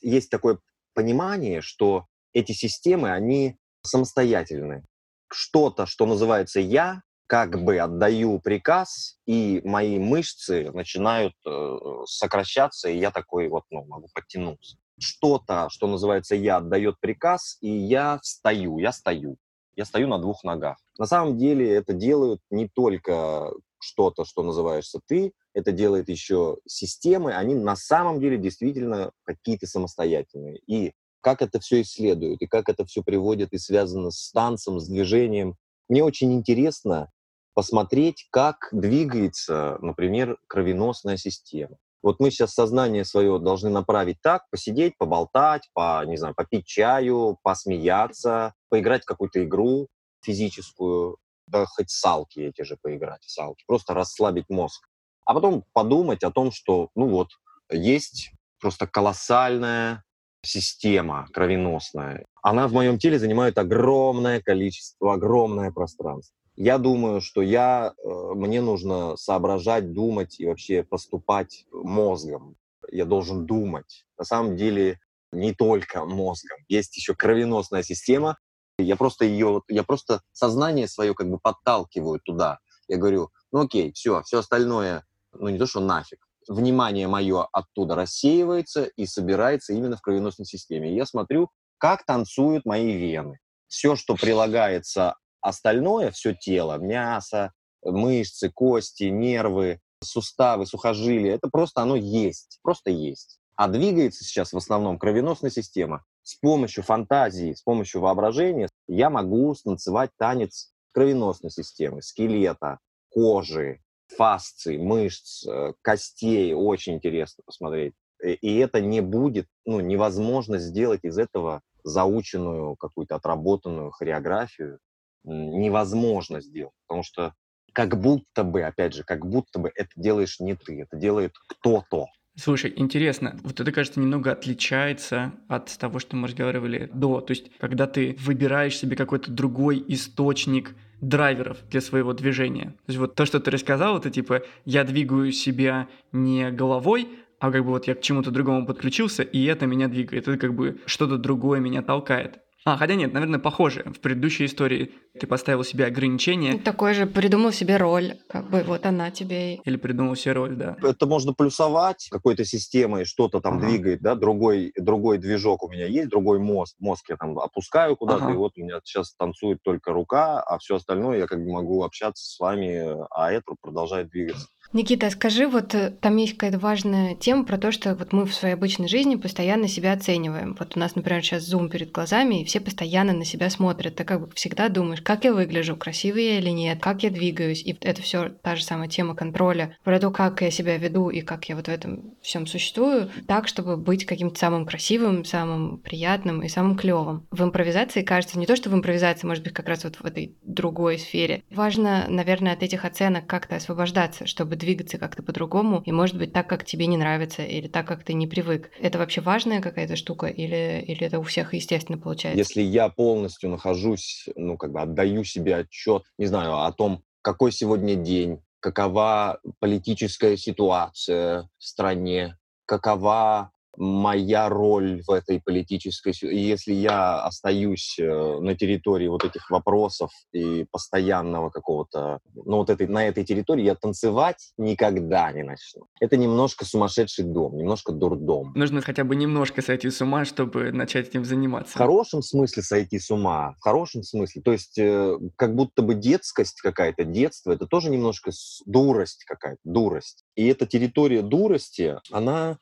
Есть 0.00 0.30
такое 0.30 0.58
понимание, 0.94 1.60
что 1.60 2.06
эти 2.32 2.52
системы, 2.52 3.12
они 3.12 3.58
самостоятельны. 3.82 4.84
Что-то, 5.30 5.86
что 5.86 6.06
называется 6.06 6.58
«я», 6.58 7.02
как 7.28 7.62
бы 7.62 7.78
отдаю 7.78 8.40
приказ, 8.40 9.18
и 9.26 9.60
мои 9.62 9.98
мышцы 9.98 10.70
начинают 10.72 11.34
э, 11.46 11.78
сокращаться, 12.06 12.88
и 12.88 12.98
я 12.98 13.10
такой 13.10 13.48
вот, 13.48 13.64
ну, 13.70 13.84
могу 13.84 14.08
подтянуться. 14.14 14.78
Что-то, 14.98 15.68
что 15.70 15.86
называется 15.86 16.34
я, 16.34 16.56
отдает 16.56 16.98
приказ, 17.00 17.58
и 17.60 17.68
я 17.68 18.18
встаю, 18.22 18.78
я 18.78 18.92
стою. 18.92 19.36
Я 19.76 19.84
стою 19.84 20.08
на 20.08 20.18
двух 20.18 20.42
ногах. 20.42 20.78
На 20.98 21.04
самом 21.04 21.36
деле 21.36 21.70
это 21.70 21.92
делают 21.92 22.40
не 22.50 22.66
только 22.66 23.52
что-то, 23.78 24.24
что 24.24 24.42
называешься 24.42 24.98
ты, 25.06 25.32
это 25.52 25.70
делает 25.70 26.08
еще 26.08 26.56
системы, 26.66 27.34
они 27.34 27.54
на 27.54 27.76
самом 27.76 28.20
деле 28.20 28.38
действительно 28.38 29.12
какие-то 29.24 29.66
самостоятельные. 29.66 30.60
И 30.66 30.94
как 31.20 31.42
это 31.42 31.60
все 31.60 31.82
исследуют, 31.82 32.40
и 32.40 32.46
как 32.46 32.70
это 32.70 32.86
все 32.86 33.02
приводит 33.02 33.52
и 33.52 33.58
связано 33.58 34.10
с 34.10 34.32
танцем, 34.32 34.80
с 34.80 34.88
движением. 34.88 35.56
Мне 35.88 36.02
очень 36.02 36.32
интересно, 36.32 37.10
посмотреть, 37.58 38.28
как 38.30 38.68
двигается, 38.70 39.78
например, 39.80 40.38
кровеносная 40.46 41.16
система. 41.16 41.76
Вот 42.04 42.20
мы 42.20 42.30
сейчас 42.30 42.54
сознание 42.54 43.04
свое 43.04 43.40
должны 43.40 43.68
направить 43.68 44.18
так, 44.22 44.48
посидеть, 44.52 44.96
поболтать, 44.96 45.68
по, 45.74 46.04
не 46.06 46.16
знаю, 46.16 46.36
попить 46.36 46.66
чаю, 46.66 47.36
посмеяться, 47.42 48.54
поиграть 48.68 49.02
в 49.02 49.06
какую-то 49.06 49.42
игру 49.42 49.88
физическую, 50.24 51.16
да 51.48 51.66
хоть 51.66 51.90
салки 51.90 52.38
эти 52.38 52.62
же 52.62 52.76
поиграть, 52.80 53.24
салки, 53.24 53.64
просто 53.66 53.92
расслабить 53.92 54.48
мозг. 54.48 54.86
А 55.24 55.34
потом 55.34 55.64
подумать 55.72 56.22
о 56.22 56.30
том, 56.30 56.52
что, 56.52 56.90
ну 56.94 57.08
вот, 57.08 57.30
есть 57.72 58.30
просто 58.60 58.86
колоссальная 58.86 60.04
система 60.44 61.26
кровеносная. 61.32 62.24
Она 62.40 62.68
в 62.68 62.72
моем 62.72 63.00
теле 63.00 63.18
занимает 63.18 63.58
огромное 63.58 64.40
количество, 64.40 65.14
огромное 65.14 65.72
пространство. 65.72 66.38
Я 66.60 66.78
думаю, 66.78 67.20
что 67.20 67.40
я, 67.40 67.94
э, 67.96 68.08
мне 68.34 68.60
нужно 68.60 69.16
соображать, 69.16 69.92
думать 69.92 70.40
и 70.40 70.46
вообще 70.46 70.82
поступать 70.82 71.66
мозгом. 71.70 72.56
Я 72.90 73.04
должен 73.04 73.46
думать. 73.46 74.04
На 74.18 74.24
самом 74.24 74.56
деле 74.56 74.98
не 75.30 75.54
только 75.54 76.04
мозгом. 76.04 76.58
Есть 76.68 76.96
еще 76.96 77.14
кровеносная 77.14 77.84
система. 77.84 78.38
Я 78.76 78.96
просто 78.96 79.24
ее, 79.24 79.62
я 79.68 79.84
просто 79.84 80.20
сознание 80.32 80.88
свое 80.88 81.14
как 81.14 81.30
бы 81.30 81.38
подталкиваю 81.38 82.18
туда. 82.18 82.58
Я 82.88 82.96
говорю, 82.96 83.30
ну 83.52 83.60
окей, 83.60 83.92
все, 83.92 84.22
все 84.24 84.40
остальное, 84.40 85.04
ну 85.32 85.50
не 85.50 85.58
то, 85.58 85.66
что 85.66 85.78
нафиг. 85.78 86.26
Внимание 86.48 87.06
мое 87.06 87.46
оттуда 87.52 87.94
рассеивается 87.94 88.86
и 88.96 89.06
собирается 89.06 89.74
именно 89.74 89.96
в 89.96 90.02
кровеносной 90.02 90.46
системе. 90.46 90.92
Я 90.92 91.06
смотрю, 91.06 91.50
как 91.78 92.04
танцуют 92.04 92.64
мои 92.64 92.96
вены. 92.96 93.38
Все, 93.68 93.94
что 93.94 94.16
прилагается 94.16 95.14
Остальное, 95.48 96.10
все 96.10 96.34
тело, 96.34 96.76
мясо, 96.76 97.54
мышцы, 97.82 98.50
кости, 98.50 99.04
нервы, 99.04 99.80
суставы, 100.04 100.66
сухожилия, 100.66 101.36
это 101.36 101.48
просто 101.48 101.80
оно 101.80 101.96
есть, 101.96 102.58
просто 102.62 102.90
есть. 102.90 103.38
А 103.56 103.66
двигается 103.68 104.24
сейчас 104.24 104.52
в 104.52 104.58
основном 104.58 104.98
кровеносная 104.98 105.50
система. 105.50 106.04
С 106.22 106.34
помощью 106.34 106.84
фантазии, 106.84 107.54
с 107.54 107.62
помощью 107.62 108.02
воображения 108.02 108.68
я 108.88 109.08
могу 109.08 109.54
станцевать 109.54 110.10
танец 110.18 110.70
кровеносной 110.92 111.50
системы, 111.50 112.02
скелета, 112.02 112.78
кожи, 113.08 113.80
фасции, 114.18 114.76
мышц, 114.76 115.46
э, 115.46 115.72
костей. 115.80 116.52
Очень 116.52 116.96
интересно 116.96 117.42
посмотреть. 117.46 117.94
И 118.22 118.58
это 118.58 118.82
не 118.82 119.00
будет, 119.00 119.46
ну, 119.64 119.80
невозможно 119.80 120.58
сделать 120.58 121.04
из 121.04 121.16
этого 121.16 121.62
заученную 121.84 122.76
какую-то 122.76 123.14
отработанную 123.14 123.92
хореографию 123.92 124.78
невозможно 125.24 126.40
сделать, 126.40 126.74
потому 126.86 127.02
что 127.02 127.34
как 127.72 128.00
будто 128.00 128.44
бы, 128.44 128.62
опять 128.62 128.94
же, 128.94 129.04
как 129.04 129.26
будто 129.26 129.58
бы 129.58 129.70
это 129.74 129.90
делаешь 129.96 130.40
не 130.40 130.54
ты, 130.54 130.82
это 130.82 130.96
делает 130.96 131.34
кто-то. 131.48 132.06
Слушай, 132.36 132.72
интересно, 132.76 133.36
вот 133.42 133.58
это, 133.58 133.72
кажется, 133.72 133.98
немного 133.98 134.30
отличается 134.30 135.32
от 135.48 135.76
того, 135.76 135.98
что 135.98 136.14
мы 136.14 136.28
разговаривали 136.28 136.88
до. 136.94 137.20
То 137.20 137.32
есть, 137.32 137.50
когда 137.58 137.86
ты 137.88 138.16
выбираешь 138.20 138.76
себе 138.76 138.96
какой-то 138.96 139.32
другой 139.32 139.84
источник 139.88 140.74
драйверов 141.00 141.58
для 141.68 141.80
своего 141.80 142.12
движения. 142.12 142.66
То 142.86 142.88
есть 142.88 142.98
вот 142.98 143.14
то, 143.14 143.26
что 143.26 143.40
ты 143.40 143.50
рассказал, 143.50 143.98
это 143.98 144.10
типа 144.10 144.42
я 144.64 144.84
двигаю 144.84 145.32
себя 145.32 145.88
не 146.12 146.50
головой, 146.50 147.08
а 147.40 147.52
как 147.52 147.64
бы 147.64 147.70
вот 147.70 147.86
я 147.86 147.94
к 147.94 148.00
чему-то 148.00 148.30
другому 148.30 148.66
подключился, 148.66 149.22
и 149.22 149.44
это 149.44 149.66
меня 149.66 149.88
двигает. 149.88 150.26
Это 150.26 150.38
как 150.38 150.54
бы 150.54 150.80
что-то 150.86 151.18
другое 151.18 151.60
меня 151.60 151.82
толкает. 151.82 152.40
А, 152.64 152.76
хотя 152.76 152.96
нет, 152.96 153.12
наверное, 153.12 153.38
похоже. 153.38 153.84
В 153.84 154.00
предыдущей 154.00 154.44
истории 154.44 154.92
ты 155.18 155.26
поставил 155.26 155.64
себе 155.64 155.86
ограничение. 155.86 156.58
Такой 156.58 156.94
же 156.94 157.06
придумал 157.06 157.52
себе 157.52 157.76
роль, 157.76 158.18
как 158.28 158.50
бы 158.50 158.62
вот 158.62 158.86
она 158.86 159.10
тебе... 159.10 159.56
Или 159.56 159.76
придумал 159.76 160.16
себе 160.16 160.32
роль, 160.32 160.56
да. 160.56 160.76
Это 160.82 161.06
можно 161.06 161.32
плюсовать 161.32 162.08
какой-то 162.10 162.44
системой, 162.44 163.04
что-то 163.04 163.40
там 163.40 163.58
ага. 163.58 163.68
двигает, 163.68 164.00
да, 164.00 164.14
другой, 164.14 164.72
другой 164.76 165.18
движок 165.18 165.64
у 165.64 165.68
меня 165.68 165.86
есть, 165.86 166.08
другой 166.08 166.38
мозг. 166.38 166.76
Мозг 166.78 167.06
я 167.08 167.16
там 167.16 167.38
опускаю 167.38 167.96
куда-то, 167.96 168.24
ага. 168.24 168.34
и 168.34 168.36
вот 168.36 168.52
у 168.56 168.60
меня 168.60 168.80
сейчас 168.84 169.14
танцует 169.14 169.62
только 169.62 169.92
рука, 169.92 170.40
а 170.40 170.58
все 170.58 170.76
остальное 170.76 171.18
я 171.18 171.26
как 171.26 171.42
бы 171.44 171.50
могу 171.50 171.84
общаться 171.84 172.24
с 172.24 172.38
вами, 172.38 172.96
а 173.10 173.32
это 173.32 173.54
продолжает 173.60 174.10
двигаться. 174.10 174.48
Никита, 174.74 175.08
скажи, 175.08 175.48
вот 175.48 175.74
э, 175.74 175.92
там 175.98 176.16
есть 176.18 176.34
какая-то 176.34 176.58
важная 176.58 177.14
тема 177.14 177.44
про 177.44 177.56
то, 177.56 177.72
что 177.72 177.94
вот 177.94 178.12
мы 178.12 178.26
в 178.26 178.34
своей 178.34 178.52
обычной 178.52 178.86
жизни 178.86 179.16
постоянно 179.16 179.66
себя 179.66 179.92
оцениваем. 179.92 180.54
Вот 180.58 180.76
у 180.76 180.78
нас, 180.78 180.94
например, 180.94 181.22
сейчас 181.22 181.44
зум 181.44 181.70
перед 181.70 181.90
глазами, 181.90 182.42
и 182.42 182.44
все 182.44 182.60
постоянно 182.60 183.14
на 183.14 183.24
себя 183.24 183.48
смотрят. 183.48 183.94
Ты 183.94 184.04
как 184.04 184.20
бы 184.20 184.30
всегда 184.34 184.68
думаешь, 184.68 185.00
как 185.00 185.24
я 185.24 185.32
выгляжу, 185.32 185.74
красивый 185.74 186.26
я 186.26 186.38
или 186.38 186.50
нет, 186.50 186.80
как 186.82 187.02
я 187.02 187.08
двигаюсь. 187.08 187.62
И 187.62 187.74
это 187.80 188.02
все 188.02 188.28
та 188.28 188.56
же 188.56 188.62
самая 188.62 188.88
тема 188.88 189.14
контроля 189.14 189.74
про 189.84 189.98
то, 189.98 190.10
как 190.10 190.42
я 190.42 190.50
себя 190.50 190.76
веду 190.76 191.08
и 191.08 191.22
как 191.22 191.48
я 191.48 191.56
вот 191.56 191.64
в 191.64 191.70
этом 191.70 192.14
всем 192.20 192.46
существую, 192.46 193.10
так, 193.26 193.48
чтобы 193.48 193.78
быть 193.78 194.04
каким-то 194.04 194.38
самым 194.38 194.66
красивым, 194.66 195.24
самым 195.24 195.78
приятным 195.78 196.42
и 196.42 196.48
самым 196.48 196.76
клевым. 196.76 197.26
В 197.30 197.42
импровизации 197.42 198.02
кажется, 198.02 198.38
не 198.38 198.44
то, 198.44 198.54
что 198.54 198.68
в 198.68 198.74
импровизации, 198.74 199.26
может 199.26 199.44
быть, 199.44 199.54
как 199.54 199.66
раз 199.66 199.84
вот 199.84 199.96
в 199.96 200.04
этой 200.04 200.36
другой 200.42 200.98
сфере. 200.98 201.42
Важно, 201.50 202.04
наверное, 202.10 202.52
от 202.52 202.62
этих 202.62 202.84
оценок 202.84 203.26
как-то 203.26 203.56
освобождаться, 203.56 204.26
чтобы 204.26 204.57
двигаться 204.58 204.98
как-то 204.98 205.22
по-другому, 205.22 205.82
и 205.84 205.92
может 205.92 206.18
быть 206.18 206.32
так, 206.32 206.48
как 206.48 206.64
тебе 206.64 206.86
не 206.86 206.96
нравится, 206.96 207.42
или 207.42 207.68
так, 207.68 207.86
как 207.86 208.04
ты 208.04 208.12
не 208.12 208.26
привык. 208.26 208.70
Это 208.80 208.98
вообще 208.98 209.20
важная 209.20 209.60
какая-то 209.60 209.96
штука, 209.96 210.26
или, 210.26 210.84
или 210.86 211.06
это 211.06 211.18
у 211.18 211.22
всех 211.22 211.54
естественно 211.54 211.98
получается? 211.98 212.38
Если 212.38 212.62
я 212.62 212.88
полностью 212.88 213.50
нахожусь, 213.50 214.28
ну, 214.36 214.56
как 214.56 214.72
бы 214.72 214.80
отдаю 214.80 215.24
себе 215.24 215.56
отчет, 215.56 216.02
не 216.18 216.26
знаю, 216.26 216.58
о 216.58 216.72
том, 216.72 217.02
какой 217.22 217.52
сегодня 217.52 217.94
день, 217.94 218.40
какова 218.60 219.40
политическая 219.60 220.36
ситуация 220.36 221.48
в 221.58 221.64
стране, 221.64 222.36
какова 222.66 223.52
моя 223.78 224.48
роль 224.48 225.02
в 225.06 225.10
этой 225.10 225.40
политической... 225.40 226.12
Если 226.22 226.72
я 226.72 227.22
остаюсь 227.22 227.96
э, 227.98 228.38
на 228.40 228.56
территории 228.56 229.06
вот 229.06 229.24
этих 229.24 229.50
вопросов 229.50 230.10
и 230.32 230.66
постоянного 230.70 231.50
какого-то... 231.50 232.18
Ну, 232.34 232.58
вот 232.58 232.70
этой, 232.70 232.88
на 232.88 233.06
этой 233.06 233.24
территории 233.24 233.64
я 233.64 233.76
танцевать 233.76 234.52
никогда 234.58 235.30
не 235.32 235.44
начну. 235.44 235.86
Это 236.00 236.16
немножко 236.16 236.64
сумасшедший 236.64 237.24
дом, 237.24 237.56
немножко 237.56 237.92
дурдом. 237.92 238.52
Нужно 238.54 238.82
хотя 238.82 239.04
бы 239.04 239.14
немножко 239.14 239.62
сойти 239.62 239.90
с 239.90 240.00
ума, 240.00 240.24
чтобы 240.24 240.72
начать 240.72 241.08
этим 241.08 241.24
заниматься. 241.24 241.72
В 241.72 241.76
хорошем 241.76 242.22
смысле 242.22 242.62
сойти 242.62 242.98
с 242.98 243.10
ума. 243.10 243.54
В 243.58 243.62
хорошем 243.62 244.02
смысле. 244.02 244.42
То 244.42 244.52
есть 244.52 244.76
э, 244.78 245.16
как 245.36 245.54
будто 245.54 245.82
бы 245.82 245.94
детскость 245.94 246.60
какая-то, 246.60 247.04
детство, 247.04 247.52
это 247.52 247.66
тоже 247.66 247.90
немножко 247.90 248.32
дурость 248.66 249.24
какая-то, 249.24 249.60
дурость. 249.62 250.24
И 250.34 250.46
эта 250.46 250.66
территория 250.66 251.22
дурости, 251.22 251.96
она 252.10 252.58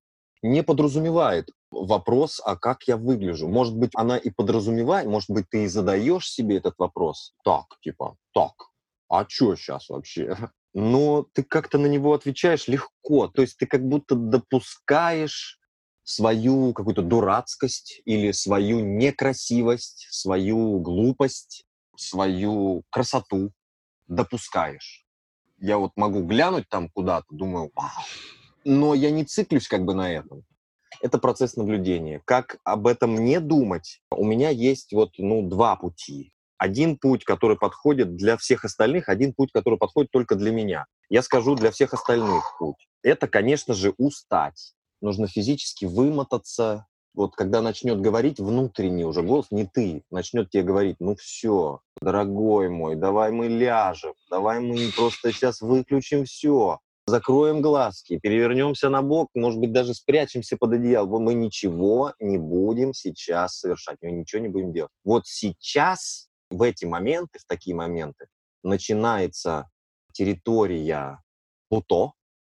не 0.47 0.63
подразумевает 0.63 1.51
вопрос, 1.71 2.41
а 2.45 2.57
как 2.57 2.85
я 2.85 2.97
выгляжу. 2.97 3.49
Может 3.49 3.77
быть, 3.77 3.91
она 3.95 4.17
и 4.17 4.31
подразумевает, 4.31 5.07
может 5.07 5.31
быть, 5.31 5.49
ты 5.51 5.65
и 5.65 5.69
задаешь 5.69 6.31
себе 6.31 6.57
этот 6.57 6.75
вопрос. 6.79 7.35
Так, 7.45 7.67
типа, 7.83 8.17
так, 8.33 8.53
а 9.09 9.27
что 9.29 9.57
сейчас 9.57 9.89
вообще? 9.89 10.37
Но 10.75 11.27
ты 11.33 11.43
как-то 11.43 11.79
на 11.79 11.87
него 11.87 12.13
отвечаешь 12.13 12.69
легко. 12.69 13.29
То 13.29 13.43
есть 13.43 13.57
ты 13.57 13.67
как 13.67 13.87
будто 13.87 14.15
допускаешь 14.15 15.59
свою 16.03 16.73
какую-то 16.73 17.03
дурацкость 17.03 18.03
или 18.05 18.31
свою 18.33 18.81
некрасивость, 18.81 20.07
свою 20.11 20.79
глупость, 20.79 21.65
свою 21.97 22.85
красоту 22.91 23.53
допускаешь. 24.07 25.05
Я 25.59 25.79
вот 25.79 25.93
могу 25.97 26.23
глянуть 26.23 26.69
там 26.69 26.91
куда-то, 26.91 27.27
думаю, 27.31 27.71
вау, 27.75 28.05
но 28.67 28.95
я 28.95 29.11
не 29.13 29.25
циклюсь 29.25 29.69
как 29.69 29.85
бы 29.85 29.95
на 29.95 30.13
этом. 30.13 30.45
Это 31.01 31.19
процесс 31.19 31.57
наблюдения. 31.57 32.21
Как 32.25 32.59
об 32.65 32.87
этом 32.89 33.15
не 33.15 33.39
думать? 33.39 34.01
У 34.11 34.25
меня 34.25 34.51
есть 34.51 34.93
вот, 34.93 35.13
ну, 35.19 35.49
два 35.49 35.77
пути. 35.77 36.33
Один 36.59 36.97
путь, 36.97 37.25
который 37.25 37.57
подходит 37.57 38.17
для 38.17 38.37
всех 38.37 38.65
остальных, 38.65 39.09
один 39.09 39.35
путь, 39.35 39.53
который 39.53 39.79
подходит 39.79 40.11
только 40.11 40.35
для 40.35 40.51
меня. 40.51 40.87
Я 41.09 41.23
скажу 41.23 41.55
для 41.55 41.71
всех 41.71 41.95
остальных 41.95 42.57
путь. 42.59 42.89
Это, 43.03 43.29
конечно 43.29 43.73
же, 43.73 43.95
устать. 43.99 44.75
Нужно 45.01 45.29
физически 45.29 45.85
вымотаться. 45.85 46.87
Вот 47.15 47.37
когда 47.37 47.63
начнет 47.63 48.01
говорить 48.01 48.41
внутренний 48.41 49.05
уже 49.05 49.23
голос, 49.23 49.47
не 49.51 49.65
ты, 49.65 50.03
начнет 50.11 50.51
тебе 50.51 50.65
говорить, 50.65 50.97
ну 50.99 51.15
все, 51.15 51.81
дорогой 52.01 52.69
мой, 52.69 52.97
давай 52.97 53.31
мы 53.31 53.49
ляжем, 53.49 54.15
давай 54.29 54.61
мы 54.61 54.91
просто 54.95 55.33
сейчас 55.33 55.61
выключим 55.61 56.25
все 56.25 56.81
закроем 57.07 57.63
глазки, 57.63 58.19
перевернемся 58.19 58.89
на 58.91 59.01
бок, 59.01 59.31
может 59.35 59.61
быть, 59.61 59.73
даже 59.73 59.95
спрячемся 59.95 60.57
под 60.57 60.75
одеяло. 60.75 61.19
Мы 61.19 61.35
ничего 61.35 62.13
не 62.19 62.39
будем 62.39 62.93
сейчас 62.93 63.59
совершать, 63.59 63.99
мы 64.03 64.11
ничего 64.11 64.43
не 64.43 64.49
будем 64.49 64.73
делать. 64.73 64.91
Вот 65.05 65.27
сейчас, 65.27 66.29
в 66.51 66.63
эти 66.63 66.85
моменты, 66.85 67.39
в 67.39 67.47
такие 67.47 67.77
моменты, 67.77 68.27
начинается 68.63 69.71
территория 70.13 71.23
Плуто. 71.69 72.13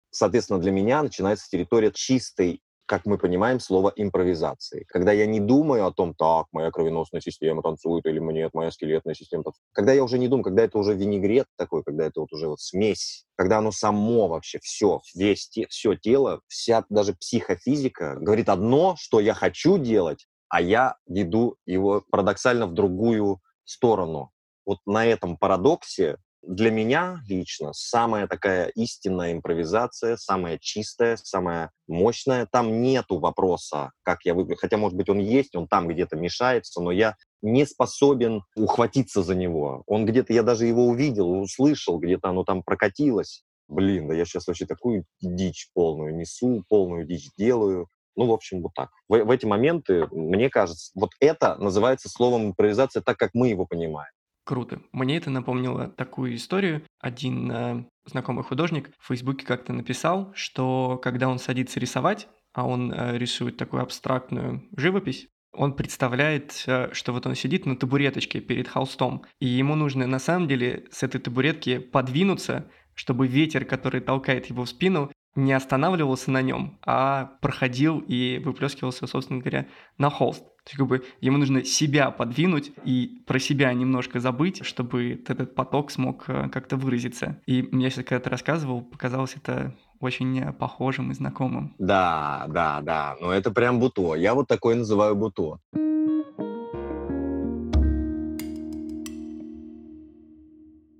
Соответственно, 0.09 0.59
для 0.59 0.71
меня 0.71 1.03
начинается 1.03 1.47
территория 1.49 1.91
чистой 1.93 2.61
как 2.91 3.05
мы 3.05 3.17
понимаем, 3.17 3.61
слово 3.61 3.93
импровизации. 3.95 4.83
Когда 4.89 5.13
я 5.13 5.25
не 5.25 5.39
думаю 5.39 5.87
о 5.87 5.93
том, 5.93 6.13
так, 6.13 6.47
моя 6.51 6.71
кровеносная 6.71 7.21
система 7.21 7.63
танцует 7.63 8.05
или 8.05 8.19
нет, 8.19 8.51
моя 8.53 8.69
скелетная 8.69 9.13
система 9.13 9.43
танцует. 9.43 9.63
Когда 9.71 9.93
я 9.93 10.03
уже 10.03 10.19
не 10.19 10.27
думаю, 10.27 10.43
когда 10.43 10.63
это 10.63 10.77
уже 10.77 10.93
винегрет 10.93 11.45
такой, 11.55 11.83
когда 11.83 12.05
это 12.05 12.19
вот 12.19 12.33
уже 12.33 12.49
вот 12.49 12.59
смесь, 12.59 13.23
когда 13.37 13.59
оно 13.59 13.71
само 13.71 14.27
вообще 14.27 14.59
все, 14.61 14.99
весь, 15.15 15.49
все 15.69 15.95
тело, 15.95 16.41
вся 16.49 16.83
даже 16.89 17.13
психофизика 17.13 18.17
говорит 18.19 18.49
одно, 18.49 18.97
что 18.99 19.21
я 19.21 19.35
хочу 19.35 19.77
делать, 19.77 20.27
а 20.49 20.59
я 20.61 20.97
веду 21.07 21.55
его 21.65 22.03
парадоксально 22.11 22.67
в 22.67 22.73
другую 22.73 23.39
сторону. 23.63 24.31
Вот 24.65 24.79
на 24.85 25.05
этом 25.05 25.37
парадоксе 25.37 26.17
для 26.43 26.71
меня 26.71 27.21
лично 27.27 27.71
самая 27.73 28.27
такая 28.27 28.67
истинная 28.69 29.33
импровизация, 29.33 30.17
самая 30.17 30.57
чистая, 30.59 31.17
самая 31.17 31.71
мощная. 31.87 32.47
Там 32.51 32.81
нету 32.81 33.19
вопроса, 33.19 33.91
как 34.03 34.25
я 34.25 34.33
выгляжу. 34.33 34.59
Хотя, 34.59 34.77
может 34.77 34.97
быть, 34.97 35.09
он 35.09 35.19
есть, 35.19 35.55
он 35.55 35.67
там 35.67 35.87
где-то 35.87 36.15
мешается, 36.15 36.81
но 36.81 36.91
я 36.91 37.15
не 37.41 37.65
способен 37.65 38.41
ухватиться 38.55 39.21
за 39.21 39.35
него. 39.35 39.83
Он 39.85 40.05
где-то, 40.05 40.33
я 40.33 40.43
даже 40.43 40.65
его 40.65 40.87
увидел, 40.87 41.31
услышал, 41.31 41.99
где-то 41.99 42.29
оно 42.29 42.43
там 42.43 42.63
прокатилось. 42.63 43.43
Блин, 43.67 44.07
да 44.07 44.15
я 44.15 44.25
сейчас 44.25 44.47
вообще 44.47 44.65
такую 44.65 45.05
дичь 45.21 45.69
полную 45.73 46.15
несу, 46.15 46.63
полную 46.67 47.05
дичь 47.05 47.29
делаю. 47.37 47.87
Ну, 48.15 48.25
в 48.25 48.33
общем, 48.33 48.61
вот 48.61 48.73
так. 48.73 48.89
В, 49.07 49.23
в 49.23 49.31
эти 49.31 49.45
моменты, 49.45 50.07
мне 50.11 50.49
кажется, 50.49 50.91
вот 50.95 51.11
это 51.19 51.55
называется 51.57 52.09
словом 52.09 52.47
импровизация 52.47 53.01
так, 53.01 53.17
как 53.17 53.31
мы 53.33 53.49
его 53.49 53.65
понимаем. 53.65 54.11
Круто. 54.43 54.81
Мне 54.91 55.17
это 55.17 55.29
напомнило 55.29 55.87
такую 55.87 56.35
историю. 56.35 56.83
Один 56.99 57.51
э, 57.51 57.85
знакомый 58.05 58.43
художник 58.43 58.89
в 58.99 59.07
Фейсбуке 59.07 59.45
как-то 59.45 59.71
написал, 59.71 60.31
что 60.33 60.99
когда 61.01 61.29
он 61.29 61.37
садится 61.37 61.79
рисовать, 61.79 62.27
а 62.53 62.65
он 62.65 62.91
э, 62.91 63.17
рисует 63.17 63.57
такую 63.57 63.83
абстрактную 63.83 64.67
живопись, 64.75 65.27
он 65.53 65.73
представляет, 65.75 66.63
э, 66.65 66.89
что 66.93 67.13
вот 67.13 67.27
он 67.27 67.35
сидит 67.35 67.65
на 67.65 67.75
табуреточке 67.75 68.39
перед 68.39 68.67
холстом, 68.67 69.23
и 69.39 69.45
ему 69.45 69.75
нужно 69.75 70.07
на 70.07 70.19
самом 70.19 70.47
деле 70.47 70.85
с 70.91 71.03
этой 71.03 71.21
табуретки 71.21 71.77
подвинуться, 71.77 72.69
чтобы 72.95 73.27
ветер, 73.27 73.65
который 73.65 74.01
толкает 74.01 74.47
его 74.47 74.65
в 74.65 74.69
спину, 74.69 75.11
не 75.35 75.53
останавливался 75.53 76.31
на 76.31 76.41
нем, 76.41 76.77
а 76.85 77.37
проходил 77.41 77.99
и 77.99 78.41
выплескивался, 78.43 79.07
собственно 79.07 79.39
говоря, 79.39 79.67
на 79.97 80.09
холст. 80.09 80.43
То 80.43 80.67
есть 80.67 80.77
как 80.77 80.87
бы 80.87 81.03
ему 81.21 81.37
нужно 81.37 81.63
себя 81.63 82.11
подвинуть 82.11 82.71
и 82.83 83.23
про 83.25 83.39
себя 83.39 83.73
немножко 83.73 84.19
забыть, 84.19 84.63
чтобы 84.63 85.23
этот 85.27 85.55
поток 85.55 85.89
смог 85.89 86.25
э, 86.27 86.49
как-то 86.49 86.77
выразиться. 86.77 87.41
И 87.47 87.67
мне 87.71 87.89
сейчас, 87.89 88.05
когда 88.05 88.19
ты 88.19 88.29
рассказывал, 88.29 88.81
показалось 88.81 89.35
это 89.35 89.75
очень 89.99 90.53
похожим 90.53 91.11
и 91.11 91.15
знакомым. 91.15 91.73
Да, 91.79 92.45
да, 92.49 92.81
да. 92.81 93.15
Но 93.19 93.31
это 93.31 93.49
прям 93.51 93.79
буто. 93.79 94.13
Я 94.15 94.35
вот 94.35 94.47
такое 94.47 94.75
называю 94.75 95.15
буто. 95.15 95.57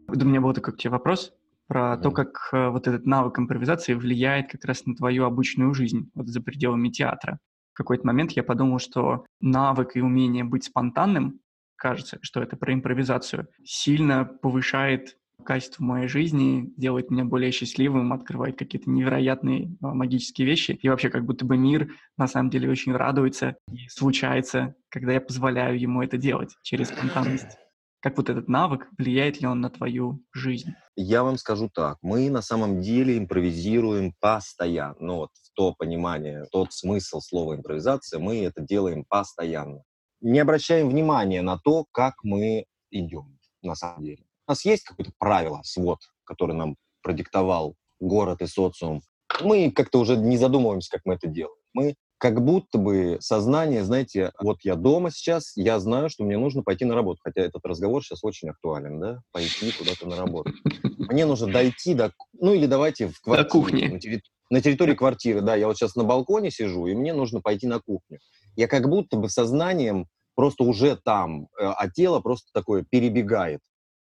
У 0.07 0.23
меня 0.23 0.41
был 0.41 0.53
такой 0.53 0.73
к 0.73 0.77
тебе 0.77 0.91
вопрос 0.91 1.33
про 1.71 1.93
mm. 1.93 2.01
то, 2.01 2.11
как 2.11 2.49
э, 2.51 2.67
вот 2.67 2.85
этот 2.89 3.05
навык 3.05 3.39
импровизации 3.39 3.93
влияет 3.93 4.51
как 4.51 4.65
раз 4.65 4.85
на 4.85 4.93
твою 4.93 5.23
обычную 5.23 5.73
жизнь, 5.73 6.11
вот 6.13 6.27
за 6.27 6.41
пределами 6.41 6.89
театра. 6.89 7.39
В 7.71 7.77
какой-то 7.77 8.05
момент 8.05 8.33
я 8.33 8.43
подумал, 8.43 8.79
что 8.79 9.25
навык 9.39 9.95
и 9.95 10.01
умение 10.01 10.43
быть 10.43 10.65
спонтанным, 10.65 11.39
кажется, 11.77 12.17
что 12.21 12.41
это 12.41 12.57
про 12.57 12.73
импровизацию, 12.73 13.47
сильно 13.63 14.25
повышает 14.25 15.15
качество 15.45 15.81
моей 15.81 16.09
жизни, 16.09 16.73
делает 16.75 17.09
меня 17.09 17.23
более 17.23 17.51
счастливым, 17.51 18.11
открывает 18.11 18.57
какие-то 18.57 18.89
невероятные 18.89 19.73
а, 19.81 19.93
магические 19.93 20.47
вещи. 20.47 20.73
И 20.73 20.89
вообще 20.89 21.09
как 21.09 21.25
будто 21.25 21.45
бы 21.45 21.55
мир 21.55 21.87
на 22.17 22.27
самом 22.27 22.49
деле 22.49 22.69
очень 22.69 22.91
радуется 22.91 23.55
и 23.71 23.87
случается, 23.87 24.75
когда 24.89 25.13
я 25.13 25.21
позволяю 25.21 25.79
ему 25.79 26.03
это 26.03 26.17
делать 26.17 26.53
через 26.63 26.89
спонтанность. 26.89 27.57
Как 28.01 28.17
вот 28.17 28.29
этот 28.29 28.47
навык, 28.47 28.87
влияет 28.97 29.41
ли 29.41 29.47
он 29.47 29.61
на 29.61 29.69
твою 29.69 30.23
жизнь? 30.33 30.71
Я 30.95 31.23
вам 31.23 31.37
скажу 31.37 31.69
так. 31.69 31.99
Мы 32.01 32.31
на 32.31 32.41
самом 32.41 32.81
деле 32.81 33.15
импровизируем 33.15 34.15
постоянно. 34.19 34.95
Ну, 34.99 35.15
вот 35.17 35.29
в 35.35 35.53
то 35.53 35.75
понимание, 35.77 36.45
тот 36.51 36.73
смысл 36.73 37.19
слова 37.19 37.55
импровизация, 37.55 38.19
мы 38.19 38.43
это 38.43 38.61
делаем 38.61 39.05
постоянно. 39.07 39.83
Не 40.19 40.39
обращаем 40.39 40.89
внимания 40.89 41.43
на 41.43 41.59
то, 41.59 41.85
как 41.91 42.15
мы 42.23 42.65
идем 42.89 43.37
на 43.61 43.75
самом 43.75 44.03
деле. 44.03 44.23
У 44.47 44.51
нас 44.51 44.65
есть 44.65 44.83
какое-то 44.83 45.11
правило, 45.19 45.61
свод, 45.63 45.99
который 46.23 46.55
нам 46.55 46.77
продиктовал 47.03 47.75
город 47.99 48.41
и 48.41 48.47
социум. 48.47 49.03
Мы 49.41 49.69
как-то 49.69 49.99
уже 49.99 50.17
не 50.17 50.37
задумываемся, 50.37 50.89
как 50.89 51.01
мы 51.05 51.13
это 51.13 51.27
делаем. 51.27 51.55
Мы 51.73 51.95
как 52.21 52.39
будто 52.43 52.77
бы 52.77 53.17
сознание, 53.19 53.83
знаете, 53.83 54.31
вот 54.39 54.59
я 54.61 54.75
дома 54.75 55.09
сейчас, 55.09 55.53
я 55.55 55.79
знаю, 55.79 56.07
что 56.07 56.23
мне 56.23 56.37
нужно 56.37 56.61
пойти 56.61 56.85
на 56.85 56.93
работу, 56.93 57.19
хотя 57.23 57.41
этот 57.41 57.65
разговор 57.65 58.03
сейчас 58.03 58.23
очень 58.23 58.49
актуален, 58.49 58.99
да, 58.99 59.21
пойти 59.31 59.71
куда-то 59.71 60.07
на 60.07 60.17
работу. 60.17 60.53
Мне 60.99 61.25
нужно 61.25 61.51
дойти 61.51 61.95
до, 61.95 62.13
ну 62.33 62.53
или 62.53 62.67
давайте 62.67 63.07
в 63.07 63.19
квартире, 63.21 63.43
до 63.43 63.49
кухни. 63.49 63.87
На, 63.87 63.99
терри... 63.99 64.21
на 64.51 64.61
территории 64.61 64.93
квартиры, 64.93 65.41
да, 65.41 65.55
я 65.55 65.65
вот 65.65 65.77
сейчас 65.77 65.95
на 65.95 66.03
балконе 66.03 66.51
сижу, 66.51 66.85
и 66.85 66.93
мне 66.93 67.11
нужно 67.11 67.41
пойти 67.41 67.65
на 67.65 67.79
кухню. 67.79 68.19
Я 68.55 68.67
как 68.67 68.87
будто 68.87 69.17
бы 69.17 69.27
сознанием 69.27 70.05
просто 70.35 70.63
уже 70.63 70.97
там, 71.03 71.47
э, 71.59 71.63
а 71.63 71.89
тело 71.89 72.19
просто 72.19 72.51
такое 72.53 72.85
перебегает. 72.87 73.61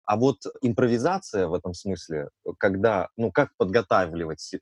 А 0.07 0.15
вот 0.15 0.37
импровизация 0.61 1.47
в 1.47 1.53
этом 1.53 1.73
смысле, 1.73 2.29
когда, 2.57 3.09
ну, 3.17 3.29
как 3.29 3.49
подготавливать 3.57 4.55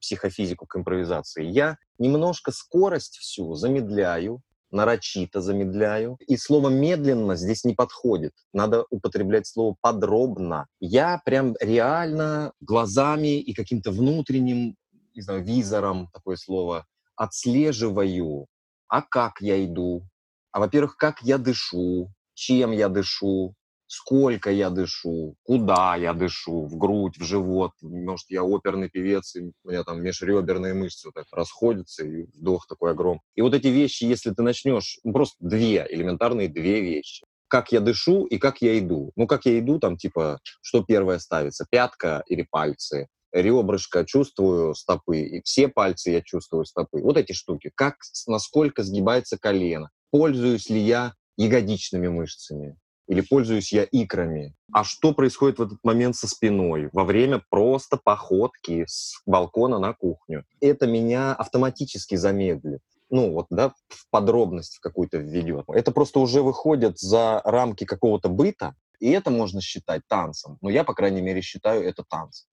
психофизику 0.00 0.66
к 0.66 0.76
импровизации, 0.76 1.44
я 1.44 1.78
немножко 1.98 2.50
скорость 2.50 3.16
всю 3.18 3.54
замедляю, 3.54 4.42
нарочито 4.72 5.40
замедляю. 5.40 6.18
И 6.26 6.36
слово 6.36 6.68
«медленно» 6.68 7.36
здесь 7.36 7.64
не 7.64 7.74
подходит. 7.74 8.32
Надо 8.52 8.86
употреблять 8.90 9.46
слово 9.46 9.76
«подробно». 9.80 10.66
Я 10.80 11.22
прям 11.24 11.54
реально 11.60 12.52
глазами 12.60 13.40
и 13.40 13.54
каким-то 13.54 13.92
внутренним, 13.92 14.74
не 15.14 15.22
знаю, 15.22 15.44
визором, 15.44 16.08
такое 16.12 16.34
слово, 16.34 16.86
отслеживаю, 17.14 18.46
а 18.88 19.02
как 19.02 19.40
я 19.40 19.64
иду, 19.64 20.02
а, 20.50 20.58
во-первых, 20.58 20.96
как 20.96 21.22
я 21.22 21.38
дышу, 21.38 22.10
чем 22.34 22.72
я 22.72 22.88
дышу, 22.88 23.54
сколько 23.88 24.50
я 24.50 24.70
дышу, 24.70 25.34
куда 25.42 25.96
я 25.96 26.12
дышу, 26.12 26.66
в 26.66 26.76
грудь, 26.76 27.18
в 27.18 27.24
живот. 27.24 27.72
Может, 27.80 28.26
я 28.30 28.44
оперный 28.44 28.88
певец, 28.88 29.34
и 29.34 29.40
у 29.40 29.68
меня 29.68 29.82
там 29.82 30.02
межреберные 30.02 30.74
мышцы 30.74 31.08
вот 31.08 31.14
так 31.14 31.26
расходятся, 31.32 32.04
и 32.04 32.26
вдох 32.34 32.66
такой 32.68 32.92
огромный. 32.92 33.22
И 33.34 33.42
вот 33.42 33.54
эти 33.54 33.68
вещи, 33.68 34.04
если 34.04 34.30
ты 34.30 34.42
начнешь, 34.42 34.98
ну, 35.02 35.12
просто 35.12 35.36
две, 35.40 35.86
элементарные 35.88 36.48
две 36.48 36.80
вещи. 36.80 37.24
Как 37.48 37.72
я 37.72 37.80
дышу 37.80 38.26
и 38.26 38.36
как 38.36 38.60
я 38.60 38.78
иду. 38.78 39.10
Ну, 39.16 39.26
как 39.26 39.46
я 39.46 39.58
иду, 39.58 39.78
там, 39.78 39.96
типа, 39.96 40.38
что 40.60 40.84
первое 40.84 41.18
ставится, 41.18 41.66
пятка 41.70 42.22
или 42.28 42.46
пальцы, 42.48 43.08
ребрышко, 43.32 44.04
чувствую 44.04 44.74
стопы, 44.74 45.20
и 45.20 45.42
все 45.42 45.68
пальцы 45.68 46.10
я 46.10 46.20
чувствую 46.20 46.66
стопы. 46.66 47.00
Вот 47.00 47.16
эти 47.16 47.32
штуки. 47.32 47.70
Как, 47.74 47.96
насколько 48.26 48.82
сгибается 48.82 49.38
колено. 49.38 49.90
Пользуюсь 50.10 50.68
ли 50.68 50.80
я 50.80 51.14
ягодичными 51.38 52.08
мышцами? 52.08 52.76
Или 53.08 53.22
пользуюсь 53.22 53.72
я 53.72 53.84
икрами. 53.84 54.54
А 54.72 54.84
что 54.84 55.12
происходит 55.12 55.58
в 55.58 55.62
этот 55.62 55.78
момент 55.82 56.14
со 56.14 56.28
спиной 56.28 56.90
во 56.92 57.04
время 57.04 57.42
просто 57.50 57.96
походки 57.96 58.84
с 58.86 59.20
балкона 59.26 59.78
на 59.78 59.94
кухню? 59.94 60.44
Это 60.60 60.86
меня 60.86 61.34
автоматически 61.34 62.14
замедлит 62.14 62.80
ну 63.10 63.32
вот, 63.32 63.46
да, 63.50 63.70
в 63.88 64.10
подробность 64.10 64.76
в 64.76 64.80
какую-то 64.80 65.18
введет. 65.18 65.64
Это 65.68 65.92
просто 65.92 66.20
уже 66.20 66.42
выходит 66.42 66.98
за 66.98 67.40
рамки 67.44 67.84
какого-то 67.84 68.28
быта, 68.28 68.74
и 69.00 69.10
это 69.10 69.30
можно 69.30 69.60
считать 69.60 70.02
танцем. 70.08 70.58
Но 70.60 70.70
я, 70.70 70.84
по 70.84 70.94
крайней 70.94 71.22
мере, 71.22 71.40
считаю 71.40 71.82
это 71.84 72.04
танцем. 72.08 72.46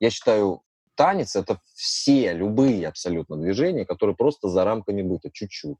Я 0.00 0.10
считаю, 0.10 0.62
танец— 0.96 1.36
это 1.36 1.60
все, 1.74 2.34
любые 2.34 2.88
абсолютно 2.88 3.36
движения, 3.36 3.86
которые 3.86 4.16
просто 4.16 4.48
за 4.48 4.64
рамками 4.64 5.02
быта, 5.02 5.30
чуть-чуть. 5.32 5.78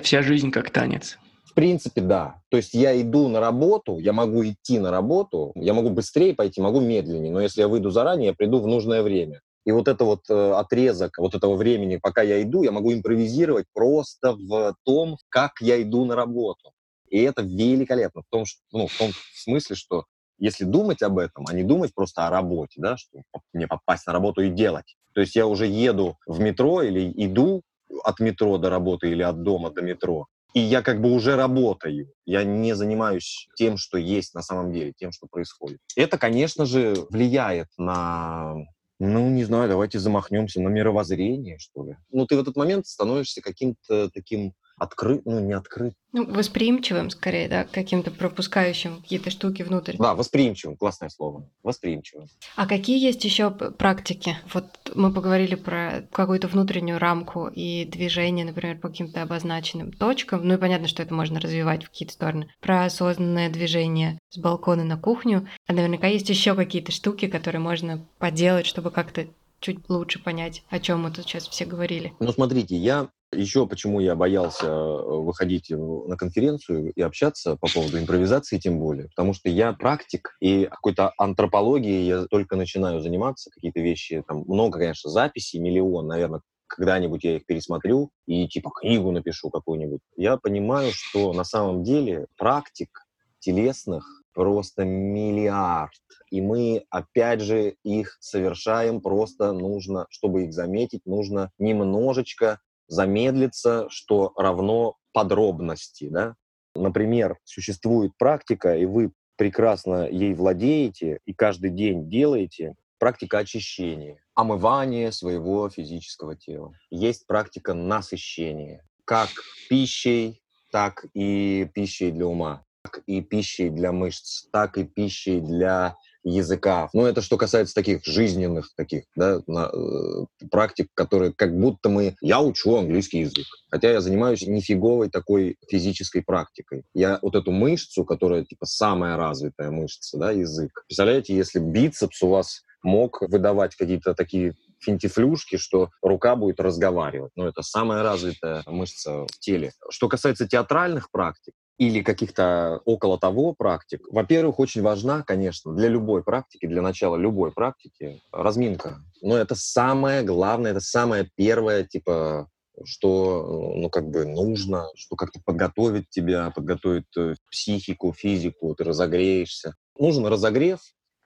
Вся 0.00 0.22
жизнь 0.22 0.50
как 0.50 0.70
танец 0.70 1.18
принципе, 1.56 2.02
да. 2.02 2.40
То 2.50 2.58
есть 2.58 2.74
я 2.74 3.00
иду 3.00 3.28
на 3.28 3.40
работу, 3.40 3.98
я 3.98 4.12
могу 4.12 4.44
идти 4.44 4.78
на 4.78 4.90
работу, 4.90 5.52
я 5.56 5.74
могу 5.74 5.90
быстрее 5.90 6.34
пойти, 6.34 6.60
могу 6.60 6.80
медленнее, 6.80 7.32
но 7.32 7.40
если 7.40 7.62
я 7.62 7.68
выйду 7.68 7.90
заранее, 7.90 8.28
я 8.28 8.34
приду 8.34 8.60
в 8.60 8.66
нужное 8.66 9.02
время. 9.02 9.40
И 9.64 9.72
вот 9.72 9.88
это 9.88 10.04
вот 10.04 10.20
э, 10.30 10.52
отрезок 10.52 11.18
вот 11.18 11.34
этого 11.34 11.56
времени, 11.56 11.98
пока 12.00 12.22
я 12.22 12.40
иду, 12.42 12.62
я 12.62 12.70
могу 12.70 12.92
импровизировать 12.92 13.66
просто 13.72 14.36
в 14.36 14.76
том, 14.84 15.16
как 15.28 15.52
я 15.60 15.82
иду 15.82 16.04
на 16.04 16.14
работу. 16.14 16.70
И 17.08 17.20
это 17.20 17.42
великолепно 17.42 18.22
в 18.22 18.30
том, 18.30 18.44
что, 18.44 18.60
ну, 18.72 18.86
в 18.86 18.96
том 18.96 19.10
смысле, 19.34 19.74
что 19.74 20.04
если 20.38 20.64
думать 20.64 21.02
об 21.02 21.18
этом, 21.18 21.46
а 21.48 21.54
не 21.54 21.62
думать 21.62 21.94
просто 21.94 22.26
о 22.26 22.30
работе, 22.30 22.74
да, 22.76 22.96
что 22.96 23.22
мне 23.52 23.66
попасть 23.66 24.06
на 24.06 24.12
работу 24.12 24.42
и 24.42 24.50
делать. 24.50 24.96
То 25.14 25.22
есть 25.22 25.34
я 25.34 25.46
уже 25.46 25.66
еду 25.66 26.16
в 26.26 26.38
метро 26.38 26.82
или 26.82 27.10
иду 27.16 27.62
от 28.04 28.20
метро 28.20 28.58
до 28.58 28.68
работы 28.68 29.10
или 29.10 29.22
от 29.22 29.42
дома 29.42 29.70
до 29.70 29.82
метро, 29.82 30.26
и 30.56 30.60
я 30.60 30.80
как 30.80 31.02
бы 31.02 31.12
уже 31.12 31.36
работаю. 31.36 32.10
Я 32.24 32.42
не 32.42 32.74
занимаюсь 32.74 33.46
тем, 33.56 33.76
что 33.76 33.98
есть 33.98 34.34
на 34.34 34.40
самом 34.40 34.72
деле, 34.72 34.94
тем, 34.96 35.12
что 35.12 35.26
происходит. 35.26 35.80
Это, 35.96 36.16
конечно 36.16 36.64
же, 36.64 36.94
влияет 37.10 37.68
на 37.76 38.54
ну, 38.98 39.28
не 39.28 39.44
знаю, 39.44 39.68
давайте 39.68 39.98
замахнемся 39.98 40.62
на 40.62 40.68
мировоззрение, 40.68 41.58
что 41.58 41.84
ли. 41.84 41.96
Ну, 42.10 42.24
ты 42.24 42.34
в 42.36 42.40
этот 42.40 42.56
момент 42.56 42.86
становишься 42.86 43.42
каким-то 43.42 44.08
таким 44.08 44.54
открыт, 44.78 45.22
ну, 45.24 45.40
не 45.40 45.52
открыт. 45.52 45.94
Ну, 46.12 46.26
восприимчивым, 46.32 47.10
скорее, 47.10 47.48
да, 47.48 47.64
каким-то 47.64 48.10
пропускающим 48.10 49.02
какие-то 49.02 49.30
штуки 49.30 49.62
внутрь. 49.62 49.96
Да, 49.98 50.14
восприимчивым, 50.14 50.76
классное 50.76 51.08
слово. 51.08 51.48
Восприимчивым. 51.62 52.28
А 52.56 52.66
какие 52.66 53.02
есть 53.02 53.24
еще 53.24 53.50
практики? 53.50 54.36
Вот 54.52 54.66
мы 54.94 55.12
поговорили 55.12 55.54
про 55.54 56.06
какую-то 56.12 56.48
внутреннюю 56.48 56.98
рамку 56.98 57.48
и 57.48 57.84
движение, 57.84 58.44
например, 58.44 58.78
по 58.78 58.88
каким-то 58.88 59.22
обозначенным 59.22 59.92
точкам. 59.92 60.46
Ну 60.46 60.54
и 60.54 60.58
понятно, 60.58 60.88
что 60.88 61.02
это 61.02 61.12
можно 61.12 61.40
развивать 61.40 61.84
в 61.84 61.90
какие-то 61.90 62.14
стороны. 62.14 62.48
Про 62.60 62.84
осознанное 62.84 63.50
движение 63.50 64.18
с 64.30 64.38
балкона 64.38 64.84
на 64.84 64.96
кухню. 64.96 65.48
А 65.66 65.72
наверняка 65.72 66.06
есть 66.06 66.28
еще 66.28 66.54
какие-то 66.54 66.92
штуки, 66.92 67.28
которые 67.28 67.60
можно 67.60 68.06
поделать, 68.18 68.66
чтобы 68.66 68.90
как-то 68.90 69.26
чуть 69.60 69.88
лучше 69.88 70.22
понять, 70.22 70.62
о 70.68 70.78
чем 70.78 71.02
мы 71.02 71.10
тут 71.10 71.26
сейчас 71.26 71.48
все 71.48 71.64
говорили. 71.64 72.12
Ну, 72.20 72.32
смотрите, 72.32 72.76
я 72.76 73.08
еще 73.32 73.66
почему 73.66 74.00
я 74.00 74.14
боялся 74.14 74.66
э, 74.66 75.02
выходить 75.18 75.70
на 75.70 76.16
конференцию 76.16 76.92
и 76.92 77.02
общаться 77.02 77.56
по 77.56 77.68
поводу 77.72 77.98
импровизации 77.98 78.58
тем 78.58 78.78
более, 78.78 79.08
потому 79.08 79.34
что 79.34 79.48
я 79.48 79.72
практик, 79.72 80.36
и 80.40 80.66
какой-то 80.66 81.12
антропологией 81.18 82.06
я 82.06 82.24
только 82.26 82.56
начинаю 82.56 83.00
заниматься, 83.00 83.50
какие-то 83.50 83.80
вещи, 83.80 84.22
там 84.26 84.44
много, 84.46 84.78
конечно, 84.78 85.10
записей, 85.10 85.60
миллион, 85.60 86.06
наверное, 86.06 86.40
когда-нибудь 86.66 87.24
я 87.24 87.36
их 87.36 87.46
пересмотрю 87.46 88.10
и 88.26 88.48
типа 88.48 88.70
книгу 88.70 89.10
напишу 89.12 89.50
какую-нибудь. 89.50 90.00
Я 90.16 90.36
понимаю, 90.36 90.90
что 90.92 91.32
на 91.32 91.44
самом 91.44 91.84
деле 91.84 92.26
практик 92.36 93.06
телесных 93.38 94.04
просто 94.34 94.84
миллиард. 94.84 95.92
И 96.30 96.40
мы, 96.40 96.84
опять 96.90 97.40
же, 97.40 97.76
их 97.84 98.18
совершаем, 98.20 99.00
просто 99.00 99.52
нужно, 99.52 100.06
чтобы 100.10 100.44
их 100.44 100.52
заметить, 100.52 101.06
нужно 101.06 101.50
немножечко 101.58 102.58
замедлиться, 102.88 103.86
что 103.90 104.32
равно 104.36 104.96
подробности. 105.12 106.08
Да? 106.08 106.34
Например, 106.74 107.38
существует 107.44 108.12
практика, 108.18 108.76
и 108.76 108.84
вы 108.84 109.12
прекрасно 109.36 110.08
ей 110.08 110.34
владеете 110.34 111.20
и 111.24 111.34
каждый 111.34 111.70
день 111.70 112.08
делаете, 112.08 112.74
практика 112.98 113.38
очищения, 113.38 114.18
омывания 114.34 115.10
своего 115.10 115.68
физического 115.68 116.36
тела. 116.36 116.72
Есть 116.90 117.26
практика 117.26 117.74
насыщения, 117.74 118.84
как 119.04 119.30
пищей, 119.68 120.42
так 120.72 121.06
и 121.14 121.68
пищей 121.74 122.10
для 122.10 122.26
ума, 122.26 122.64
так 122.82 123.02
и 123.06 123.20
пищей 123.20 123.70
для 123.70 123.92
мышц, 123.92 124.46
так 124.52 124.78
и 124.78 124.84
пищей 124.84 125.40
для 125.40 125.96
языка. 126.26 126.90
Ну, 126.92 127.06
это 127.06 127.22
что 127.22 127.36
касается 127.36 127.74
таких 127.74 128.04
жизненных 128.04 128.74
таких, 128.76 129.04
да, 129.14 129.40
на, 129.46 129.70
э, 129.72 130.46
практик, 130.50 130.88
которые 130.94 131.32
как 131.32 131.56
будто 131.56 131.88
мы... 131.88 132.16
Я 132.20 132.40
учу 132.40 132.76
английский 132.76 133.20
язык, 133.20 133.46
хотя 133.70 133.92
я 133.92 134.00
занимаюсь 134.00 134.46
нифиговой 134.46 135.08
такой 135.08 135.56
физической 135.68 136.22
практикой. 136.22 136.82
Я 136.94 137.20
вот 137.22 137.36
эту 137.36 137.52
мышцу, 137.52 138.04
которая 138.04 138.44
типа 138.44 138.66
самая 138.66 139.16
развитая 139.16 139.70
мышца, 139.70 140.18
да, 140.18 140.32
язык. 140.32 140.82
Представляете, 140.88 141.34
если 141.36 141.60
бицепс 141.60 142.22
у 142.22 142.28
вас 142.28 142.62
мог 142.82 143.22
выдавать 143.22 143.76
какие-то 143.76 144.14
такие 144.14 144.54
финтифлюшки, 144.80 145.56
что 145.56 145.90
рука 146.02 146.36
будет 146.36 146.60
разговаривать. 146.60 147.32
Ну, 147.36 147.46
это 147.46 147.62
самая 147.62 148.02
развитая 148.02 148.62
мышца 148.66 149.24
в 149.24 149.38
теле. 149.38 149.72
Что 149.90 150.08
касается 150.08 150.46
театральных 150.46 151.10
практик, 151.10 151.54
или 151.78 152.02
каких-то 152.02 152.80
около 152.84 153.18
того 153.18 153.52
практик. 153.52 154.06
Во-первых, 154.10 154.58
очень 154.58 154.82
важна, 154.82 155.22
конечно, 155.22 155.74
для 155.74 155.88
любой 155.88 156.22
практики, 156.22 156.66
для 156.66 156.80
начала 156.80 157.16
любой 157.16 157.52
практики 157.52 158.22
разминка. 158.32 159.00
Но 159.20 159.36
это 159.36 159.54
самое 159.54 160.22
главное, 160.22 160.70
это 160.70 160.80
самое 160.80 161.30
первое, 161.36 161.84
типа, 161.84 162.48
что, 162.84 163.72
ну, 163.76 163.90
как 163.90 164.08
бы 164.08 164.24
нужно, 164.24 164.86
что 164.94 165.16
как-то 165.16 165.40
подготовит 165.44 166.08
тебя, 166.10 166.50
подготовит 166.50 167.06
э, 167.16 167.34
психику, 167.50 168.12
физику, 168.12 168.74
ты 168.74 168.84
разогреешься. 168.84 169.74
Нужен 169.98 170.26
разогрев, 170.26 170.80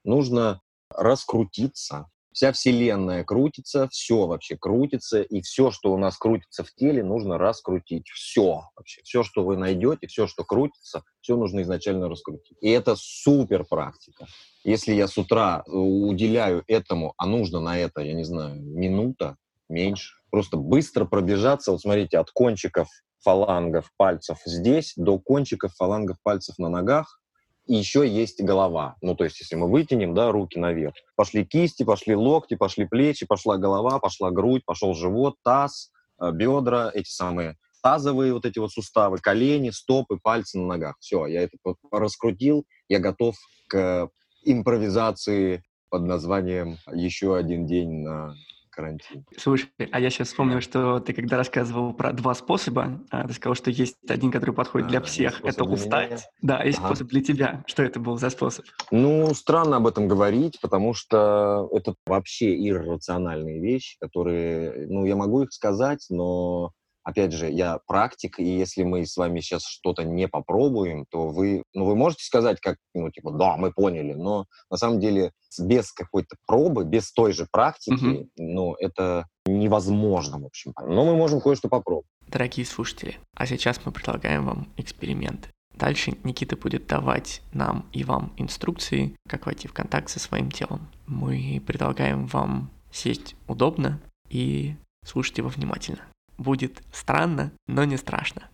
нужно 0.05 0.61
раскрутиться, 0.91 2.07
Вся 2.33 2.53
Вселенная 2.53 3.25
крутится, 3.25 3.89
все 3.89 4.27
вообще 4.27 4.57
крутится, 4.57 5.23
и 5.23 5.41
все, 5.41 5.71
что 5.71 5.93
у 5.93 5.99
нас 5.99 6.17
крутится 6.17 6.63
в 6.63 6.73
теле, 6.75 7.03
нужно 7.03 7.39
раскрутить. 7.39 8.09
Все 8.09 8.63
вообще. 8.77 9.01
Все, 9.03 9.25
что 9.25 9.45
вы 9.45 9.57
найдете, 9.57 10.07
все, 10.07 10.27
что 10.27 10.45
крутится, 10.45 11.03
все 11.21 11.37
нужно 11.37 11.63
изначально 11.63 12.09
раскрутить. 12.09 12.57
И 12.61 12.71
это 12.71 12.95
супер 12.97 13.65
практика. 13.65 14.27
Если 14.63 14.93
я 14.93 15.09
с 15.09 15.19
утра 15.19 15.65
э, 15.67 15.71
уделяю 15.71 16.63
этому, 16.69 17.15
а 17.17 17.27
нужно 17.27 17.61
на 17.61 17.79
это, 17.79 18.01
я 18.03 18.13
не 18.13 18.25
знаю, 18.25 18.61
минута, 18.61 19.37
меньше, 19.69 20.15
просто 20.31 20.57
быстро 20.57 21.07
пробежаться, 21.07 21.73
вот 21.73 21.81
смотрите, 21.81 22.19
от 22.19 22.31
кончиков 22.31 22.89
фалангов 23.23 23.91
пальцев 23.97 24.39
здесь 24.45 24.93
до 24.97 25.19
кончиков 25.19 25.75
фалангов 25.75 26.19
пальцев 26.23 26.59
на 26.59 26.69
ногах, 26.69 27.21
и 27.67 27.75
еще 27.75 28.07
есть 28.07 28.43
голова. 28.43 28.97
Ну, 29.01 29.15
то 29.15 29.25
есть, 29.25 29.41
если 29.41 29.57
мы 29.57 29.71
вытянем, 29.71 30.15
да, 30.15 30.33
руки 30.33 30.59
наверх. 30.59 30.95
Пошли 31.17 31.45
кисти, 31.45 31.85
пошли 31.85 32.15
локти, 32.17 32.55
пошли 32.55 32.87
плечи, 32.87 33.27
пошла 33.27 33.59
голова, 33.59 33.99
пошла 33.99 34.31
грудь, 34.31 34.65
пошел 34.65 34.95
живот, 34.95 35.37
таз, 35.45 35.91
э, 36.21 36.31
бедра, 36.33 36.91
эти 36.93 37.11
самые 37.11 37.57
тазовые 37.83 38.33
вот 38.33 38.45
эти 38.45 38.59
вот 38.59 38.73
суставы, 38.73 39.19
колени, 39.19 39.71
стопы, 39.71 40.19
пальцы 40.23 40.59
на 40.59 40.67
ногах. 40.67 40.97
Все, 41.01 41.27
я 41.27 41.43
это 41.43 41.57
раскрутил, 41.91 42.65
я 42.89 42.99
готов 42.99 43.37
к 43.69 44.11
импровизации 44.45 45.63
под 45.89 46.03
названием 46.03 46.79
«Еще 46.93 47.37
один 47.37 47.67
день 47.67 48.03
на 48.03 48.35
карантине. 48.81 49.25
Слушай, 49.37 49.69
а 49.91 50.01
я 50.01 50.11
сейчас 50.11 50.29
вспомнил, 50.29 50.61
что 50.61 51.01
ты 51.01 51.13
когда 51.13 51.37
рассказывал 51.37 51.93
про 51.93 52.13
два 52.13 52.35
способа, 52.35 53.01
а, 53.11 53.27
ты 53.27 53.35
сказал, 53.35 53.55
что 53.55 53.71
есть 53.71 53.97
один, 54.09 54.31
который 54.31 54.55
подходит 54.55 54.89
для 54.89 55.01
всех, 55.01 55.41
это 55.45 55.65
устать. 55.65 56.11
меня. 56.11 56.21
Да, 56.43 56.63
есть 56.63 56.79
Ага. 56.79 56.89
способ 56.89 57.09
для 57.09 57.23
тебя. 57.23 57.65
Что 57.67 57.83
это 57.83 58.01
был 58.01 58.17
за 58.19 58.31
способ? 58.31 58.65
Ну, 58.91 59.33
странно 59.35 59.77
об 59.77 59.87
этом 59.87 60.09
говорить, 60.09 60.59
потому 60.61 60.95
что 60.95 61.69
это 61.73 61.95
вообще 62.07 62.57
иррациональные 62.69 63.61
вещи, 63.61 63.97
которые, 64.01 64.87
ну, 64.89 65.05
я 65.05 65.17
могу 65.17 65.43
их 65.43 65.53
сказать, 65.53 66.07
но, 66.11 66.73
опять 67.03 67.33
же, 67.33 67.51
я 67.51 67.79
практик, 67.87 68.39
и 68.39 68.45
если 68.45 68.83
мы 68.83 69.07
с 69.07 69.17
вами 69.17 69.41
сейчас 69.41 69.65
что-то 69.65 70.05
не 70.05 70.29
попробуем, 70.29 71.07
то 71.11 71.29
вы, 71.29 71.63
ну, 71.75 71.85
вы 71.85 71.97
можете 71.97 72.25
сказать, 72.25 72.61
как, 72.61 72.77
ну, 72.95 73.11
типа, 73.11 73.33
да, 73.33 73.57
мы 73.57 73.73
поняли, 73.73 74.13
но 74.13 74.47
на 74.71 74.77
самом 74.77 75.01
деле 75.01 75.33
без 75.59 75.93
какой-то 75.93 76.37
пробы, 76.47 76.85
без 76.85 77.13
той 77.13 77.33
же 77.33 77.47
практики, 77.51 78.29
ну, 78.37 78.75
это 78.75 79.27
невозможно, 79.47 80.39
в 80.39 80.47
общем. 80.47 80.73
Но 80.81 81.05
мы 81.05 81.17
можем 81.17 81.41
кое-что 81.41 81.69
попробовать. 81.69 82.07
Дорогие 82.27 82.65
слушатели, 82.65 83.19
а 83.35 83.47
сейчас 83.47 83.81
мы 83.85 83.93
предлагаем 83.93 84.45
вам 84.45 84.69
эксперимент. 84.77 85.51
Дальше 85.75 86.13
Никита 86.25 86.57
будет 86.57 86.87
давать 86.87 87.43
нам 87.53 87.87
и 87.93 88.05
вам 88.05 88.33
инструкции, 88.37 89.17
как 89.27 89.47
войти 89.47 89.67
в 89.67 89.73
контакт 89.73 90.11
со 90.11 90.21
своим 90.21 90.51
телом. 90.51 90.89
Мы 91.07 91.63
предлагаем 91.67 92.27
вам 92.27 92.71
сесть 92.93 93.35
удобно 93.49 94.01
и 94.29 94.77
слушать 95.05 95.39
его 95.39 95.49
внимательно. 95.49 96.01
Будет 96.41 96.83
странно, 96.91 97.53
но 97.67 97.85
не 97.85 97.99
страшно. 97.99 98.49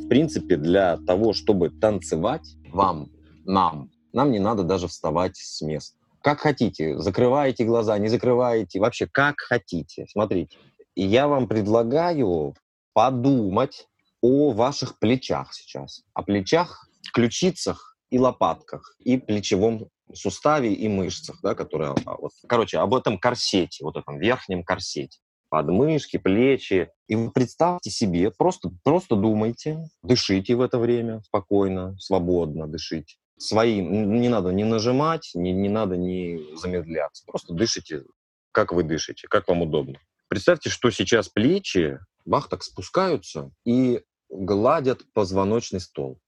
В 0.00 0.08
принципе, 0.08 0.56
для 0.56 0.96
того, 0.96 1.32
чтобы 1.32 1.70
танцевать, 1.70 2.56
вам, 2.72 3.08
нам, 3.44 3.88
нам 4.12 4.32
не 4.32 4.40
надо 4.40 4.64
даже 4.64 4.88
вставать 4.88 5.36
с 5.36 5.62
места. 5.62 5.96
Как 6.22 6.40
хотите, 6.40 6.98
закрываете 6.98 7.64
глаза, 7.64 7.96
не 7.98 8.08
закрываете, 8.08 8.80
вообще 8.80 9.06
как 9.06 9.36
хотите. 9.38 10.06
Смотрите, 10.10 10.58
я 10.96 11.28
вам 11.28 11.46
предлагаю 11.46 12.56
подумать 12.92 13.86
о 14.22 14.50
ваших 14.50 14.98
плечах 14.98 15.54
сейчас. 15.54 16.02
О 16.14 16.24
плечах, 16.24 16.88
ключицах 17.12 17.96
и 18.10 18.18
лопатках, 18.18 18.96
и 18.98 19.18
плечевом 19.18 19.86
суставе 20.14 20.72
и 20.72 20.88
мышцах, 20.88 21.40
да, 21.42 21.54
которые, 21.54 21.94
а, 22.04 22.16
вот, 22.16 22.32
короче, 22.46 22.78
об 22.78 22.94
этом 22.94 23.18
корсете, 23.18 23.84
вот 23.84 23.96
этом 23.96 24.18
верхнем 24.18 24.64
корсете. 24.64 25.18
Подмышки, 25.48 26.16
плечи. 26.16 26.90
И 27.08 27.14
вы 27.14 27.30
представьте 27.30 27.90
себе, 27.90 28.30
просто, 28.30 28.70
просто 28.84 29.16
думайте, 29.16 29.84
дышите 30.02 30.54
в 30.54 30.62
это 30.62 30.78
время 30.78 31.22
спокойно, 31.24 31.96
свободно 31.98 32.66
дышите. 32.66 33.16
Своим, 33.36 34.20
не 34.20 34.28
надо 34.28 34.50
не 34.50 34.64
нажимать, 34.64 35.30
не, 35.34 35.52
не 35.52 35.68
надо 35.68 35.96
не 35.96 36.40
замедляться. 36.56 37.24
Просто 37.26 37.52
дышите, 37.54 38.04
как 38.52 38.72
вы 38.72 38.82
дышите, 38.82 39.26
как 39.28 39.48
вам 39.48 39.62
удобно. 39.62 39.98
Представьте, 40.28 40.70
что 40.70 40.90
сейчас 40.90 41.28
плечи, 41.28 41.98
бах, 42.24 42.48
так 42.48 42.62
спускаются 42.62 43.50
и 43.66 44.02
гладят 44.30 45.02
позвоночный 45.12 45.80
стол. 45.80 46.18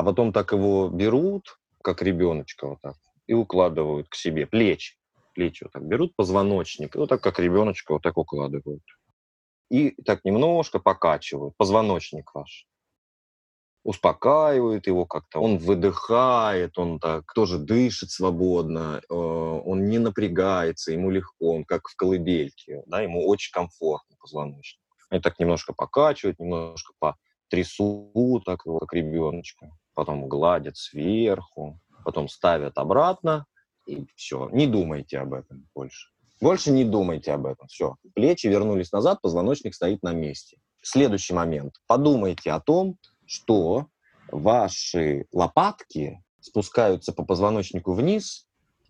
А 0.00 0.02
потом 0.02 0.32
так 0.32 0.52
его 0.52 0.88
берут, 0.88 1.58
как 1.82 2.00
ребеночка 2.00 2.66
вот 2.66 2.80
так, 2.80 2.96
и 3.26 3.34
укладывают 3.34 4.08
к 4.08 4.14
себе. 4.14 4.46
Плечи. 4.46 4.94
Плечи 5.34 5.64
вот 5.64 5.72
так 5.74 5.84
берут, 5.84 6.16
позвоночник, 6.16 6.96
и 6.96 6.98
вот 6.98 7.10
так, 7.10 7.22
как 7.22 7.38
ребеночка, 7.38 7.92
вот 7.92 8.02
так 8.02 8.16
укладывают. 8.16 8.82
И 9.70 9.90
так 10.06 10.24
немножко 10.24 10.78
покачивают 10.78 11.54
позвоночник 11.58 12.34
ваш. 12.34 12.66
Успокаивают 13.84 14.86
его 14.86 15.04
как-то. 15.04 15.38
Он 15.40 15.58
выдыхает, 15.58 16.78
он 16.78 16.98
так 16.98 17.30
тоже 17.34 17.58
дышит 17.58 18.10
свободно, 18.10 19.02
э, 19.06 19.14
он 19.14 19.84
не 19.84 19.98
напрягается, 19.98 20.92
ему 20.92 21.10
легко, 21.10 21.56
он 21.56 21.66
как 21.66 21.88
в 21.88 21.96
колыбельке, 21.96 22.84
да, 22.86 23.02
ему 23.02 23.28
очень 23.28 23.52
комфортно 23.52 24.16
позвоночник. 24.18 24.80
Они 25.10 25.20
так 25.20 25.38
немножко 25.38 25.74
покачивают, 25.74 26.38
немножко 26.38 26.94
потрясут, 26.98 28.46
так 28.46 28.64
его, 28.64 28.78
как 28.78 28.94
ребеночка. 28.94 29.70
Потом 29.94 30.28
гладят 30.28 30.76
сверху, 30.76 31.80
потом 32.04 32.28
ставят 32.28 32.78
обратно, 32.78 33.46
и 33.86 34.06
все. 34.14 34.48
Не 34.50 34.66
думайте 34.66 35.18
об 35.18 35.34
этом 35.34 35.68
больше. 35.74 36.08
Больше 36.40 36.70
не 36.70 36.84
думайте 36.84 37.32
об 37.32 37.46
этом. 37.46 37.68
Все. 37.68 37.96
Плечи 38.14 38.46
вернулись 38.46 38.92
назад, 38.92 39.20
позвоночник 39.20 39.74
стоит 39.74 40.02
на 40.02 40.12
месте. 40.12 40.58
Следующий 40.82 41.34
момент. 41.34 41.74
Подумайте 41.86 42.52
о 42.52 42.60
том, 42.60 42.96
что 43.26 43.86
ваши 44.32 45.26
лопатки 45.32 46.22
спускаются 46.40 47.12
по 47.12 47.24
позвоночнику 47.24 47.92
вниз 47.92 48.46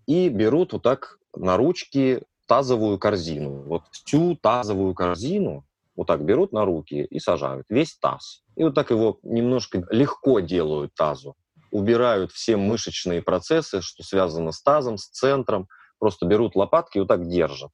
и 0.06 0.28
берут 0.28 0.72
вот 0.72 0.82
так 0.82 1.18
на 1.34 1.56
ручки 1.56 2.22
тазовую 2.46 2.98
корзину. 2.98 3.62
Вот 3.62 3.82
всю 3.90 4.36
тазовую 4.36 4.94
корзину 4.94 5.64
вот 6.00 6.06
так 6.06 6.24
берут 6.24 6.52
на 6.52 6.64
руки 6.64 7.04
и 7.04 7.18
сажают. 7.18 7.66
Весь 7.68 7.94
таз. 7.98 8.42
И 8.56 8.64
вот 8.64 8.74
так 8.74 8.90
его 8.90 9.18
немножко 9.22 9.86
легко 9.90 10.40
делают 10.40 10.94
тазу. 10.94 11.36
Убирают 11.70 12.32
все 12.32 12.56
мышечные 12.56 13.20
процессы, 13.20 13.82
что 13.82 14.02
связано 14.02 14.52
с 14.52 14.62
тазом, 14.62 14.96
с 14.96 15.08
центром. 15.08 15.68
Просто 15.98 16.24
берут 16.24 16.56
лопатки 16.56 16.96
и 16.96 17.00
вот 17.00 17.08
так 17.08 17.28
держат 17.28 17.72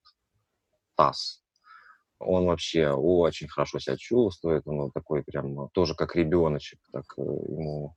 таз. 0.96 1.40
Он 2.18 2.46
вообще 2.46 2.90
очень 2.90 3.46
хорошо 3.46 3.78
себя 3.78 3.96
чувствует, 3.96 4.66
он 4.66 4.90
такой 4.90 5.22
прям 5.22 5.68
тоже 5.68 5.94
как 5.94 6.16
ребеночек, 6.16 6.80
так 6.90 7.04
э, 7.18 7.22
ему 7.22 7.94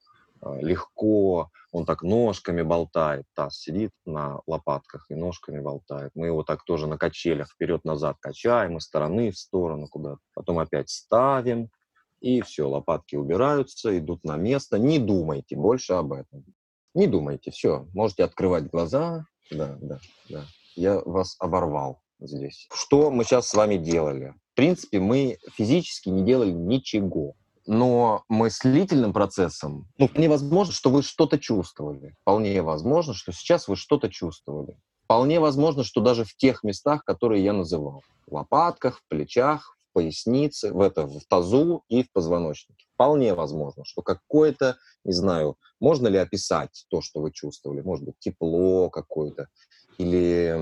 легко, 0.60 1.50
он 1.72 1.86
так 1.86 2.02
ножками 2.02 2.62
болтает, 2.62 3.26
таз 3.36 3.60
сидит 3.60 3.92
на 4.06 4.42
лопатках 4.48 5.06
и 5.10 5.16
ножками 5.16 5.60
болтает. 5.60 6.12
Мы 6.16 6.28
его 6.28 6.44
так 6.44 6.64
тоже 6.64 6.88
на 6.88 6.98
качелях 6.98 7.50
вперед-назад 7.52 8.18
качаем, 8.20 8.78
из 8.78 8.84
стороны 8.84 9.32
в 9.32 9.38
сторону 9.38 9.88
куда-то. 9.88 10.22
Потом 10.34 10.60
опять 10.60 10.90
ставим, 10.90 11.70
и 12.22 12.42
все, 12.42 12.68
лопатки 12.68 13.16
убираются, 13.16 13.98
идут 13.98 14.24
на 14.24 14.36
место. 14.36 14.78
Не 14.78 15.00
думайте 15.00 15.56
больше 15.56 15.94
об 15.94 16.14
этом. 16.14 16.44
Не 16.94 17.08
думайте, 17.08 17.52
все, 17.52 17.88
можете 17.94 18.24
открывать 18.24 18.70
глаза. 18.70 19.26
Да, 19.52 19.78
да, 19.80 20.00
да. 20.30 20.46
Я 20.76 21.00
вас 21.02 21.36
оборвал 21.40 22.02
здесь. 22.20 22.68
Что 22.74 23.12
мы 23.12 23.24
сейчас 23.24 23.48
с 23.48 23.54
вами 23.54 23.78
делали? 23.78 24.34
В 24.54 24.56
принципе, 24.56 25.00
мы 25.00 25.38
физически 25.54 26.10
не 26.10 26.24
делали 26.24 26.52
ничего. 26.52 27.36
Но 27.72 28.24
мыслительным 28.30 29.14
процессом, 29.14 29.88
ну, 30.00 30.08
вполне 30.08 30.28
возможно, 30.28 30.74
что 30.74 30.90
вы 30.90 31.04
что-то 31.04 31.38
чувствовали. 31.38 32.16
Вполне 32.22 32.64
возможно, 32.64 33.14
что 33.14 33.32
сейчас 33.32 33.68
вы 33.68 33.76
что-то 33.76 34.10
чувствовали. 34.10 34.76
Вполне 35.04 35.40
возможно, 35.40 35.84
что 35.84 36.02
даже 36.02 36.24
в 36.24 36.36
тех 36.36 36.64
местах, 36.64 37.04
которые 37.06 37.44
я 37.44 37.54
называл. 37.54 38.02
В 38.26 38.34
лопатках, 38.34 38.98
в 38.98 39.08
плечах, 39.08 39.78
в 39.84 39.94
пояснице, 39.94 40.74
в, 40.74 40.82
это, 40.82 41.06
в 41.06 41.24
тазу 41.30 41.84
и 41.90 42.02
в 42.02 42.12
позвоночнике. 42.12 42.88
Вполне 42.96 43.36
возможно, 43.36 43.86
что 43.86 44.02
какое-то, 44.02 44.78
не 45.04 45.14
знаю, 45.14 45.56
можно 45.80 46.08
ли 46.08 46.18
описать 46.18 46.88
то, 46.90 47.02
что 47.02 47.22
вы 47.22 47.32
чувствовали? 47.32 47.82
Может 47.82 48.04
быть, 48.04 48.16
тепло 48.18 48.90
какое-то, 48.90 49.46
или, 50.00 50.56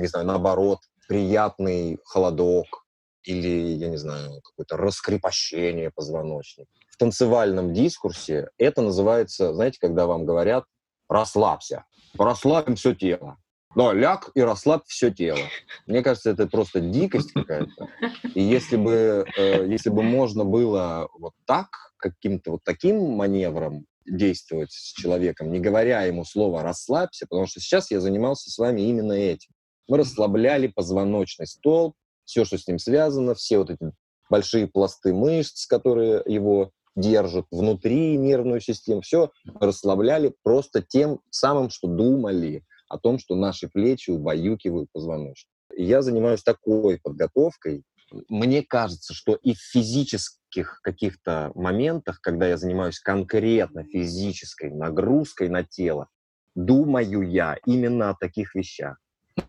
не 0.00 0.08
знаю, 0.08 0.26
наоборот, 0.26 0.80
приятный 1.06 2.00
холодок, 2.04 2.82
или, 3.24 3.74
я 3.74 3.88
не 3.88 3.96
знаю, 3.96 4.40
какое-то 4.42 4.76
раскрепощение 4.76 5.90
позвоночника. 5.90 6.70
В 6.88 6.96
танцевальном 6.96 7.72
дискурсе 7.72 8.50
это 8.58 8.82
называется, 8.82 9.54
знаете, 9.54 9.78
когда 9.80 10.06
вам 10.06 10.24
говорят 10.24 10.64
«расслабься», 11.08 11.84
«расслабим 12.18 12.76
все 12.76 12.94
тело». 12.94 13.38
Да, 13.74 13.94
ляг 13.94 14.30
и 14.34 14.42
расслабь 14.42 14.82
все 14.86 15.10
тело. 15.10 15.40
Мне 15.86 16.02
кажется, 16.02 16.30
это 16.30 16.46
просто 16.46 16.80
дикость 16.80 17.32
какая-то. 17.32 17.88
И 18.34 18.42
если 18.42 18.76
бы, 18.76 19.24
э, 19.36 19.66
если 19.66 19.88
бы 19.88 20.02
можно 20.02 20.44
было 20.44 21.08
вот 21.18 21.32
так, 21.46 21.68
каким-то 21.96 22.52
вот 22.52 22.64
таким 22.64 23.12
маневром 23.12 23.86
действовать 24.04 24.72
с 24.72 24.92
человеком, 24.92 25.50
не 25.50 25.60
говоря 25.60 26.02
ему 26.02 26.24
слово 26.24 26.62
«расслабься», 26.62 27.26
потому 27.28 27.46
что 27.46 27.60
сейчас 27.60 27.90
я 27.90 28.00
занимался 28.00 28.50
с 28.50 28.58
вами 28.58 28.82
именно 28.82 29.12
этим. 29.12 29.52
Мы 29.88 29.98
расслабляли 29.98 30.66
позвоночный 30.66 31.46
столб, 31.46 31.94
все, 32.24 32.44
что 32.44 32.58
с 32.58 32.66
ним 32.66 32.78
связано, 32.78 33.34
все 33.34 33.58
вот 33.58 33.70
эти 33.70 33.92
большие 34.30 34.66
пласты 34.66 35.12
мышц, 35.12 35.66
которые 35.66 36.22
его 36.26 36.72
держат 36.96 37.46
внутри 37.50 38.16
нервную 38.16 38.60
систему, 38.60 39.00
все 39.00 39.30
расслабляли 39.60 40.34
просто 40.42 40.82
тем 40.82 41.20
самым, 41.30 41.70
что 41.70 41.88
думали 41.88 42.64
о 42.88 42.98
том, 42.98 43.18
что 43.18 43.34
наши 43.34 43.68
плечи 43.68 44.10
убаюкивают 44.10 44.90
позвоночник. 44.92 45.48
Я 45.74 46.02
занимаюсь 46.02 46.42
такой 46.42 46.98
подготовкой. 47.02 47.84
Мне 48.28 48.62
кажется, 48.62 49.14
что 49.14 49.34
и 49.36 49.54
в 49.54 49.58
физических 49.58 50.80
каких-то 50.82 51.50
моментах, 51.54 52.20
когда 52.20 52.46
я 52.48 52.58
занимаюсь 52.58 53.00
конкретно 53.00 53.84
физической 53.84 54.70
нагрузкой 54.70 55.48
на 55.48 55.64
тело, 55.64 56.08
думаю 56.54 57.22
я 57.22 57.56
именно 57.64 58.10
о 58.10 58.14
таких 58.14 58.54
вещах. 58.54 58.98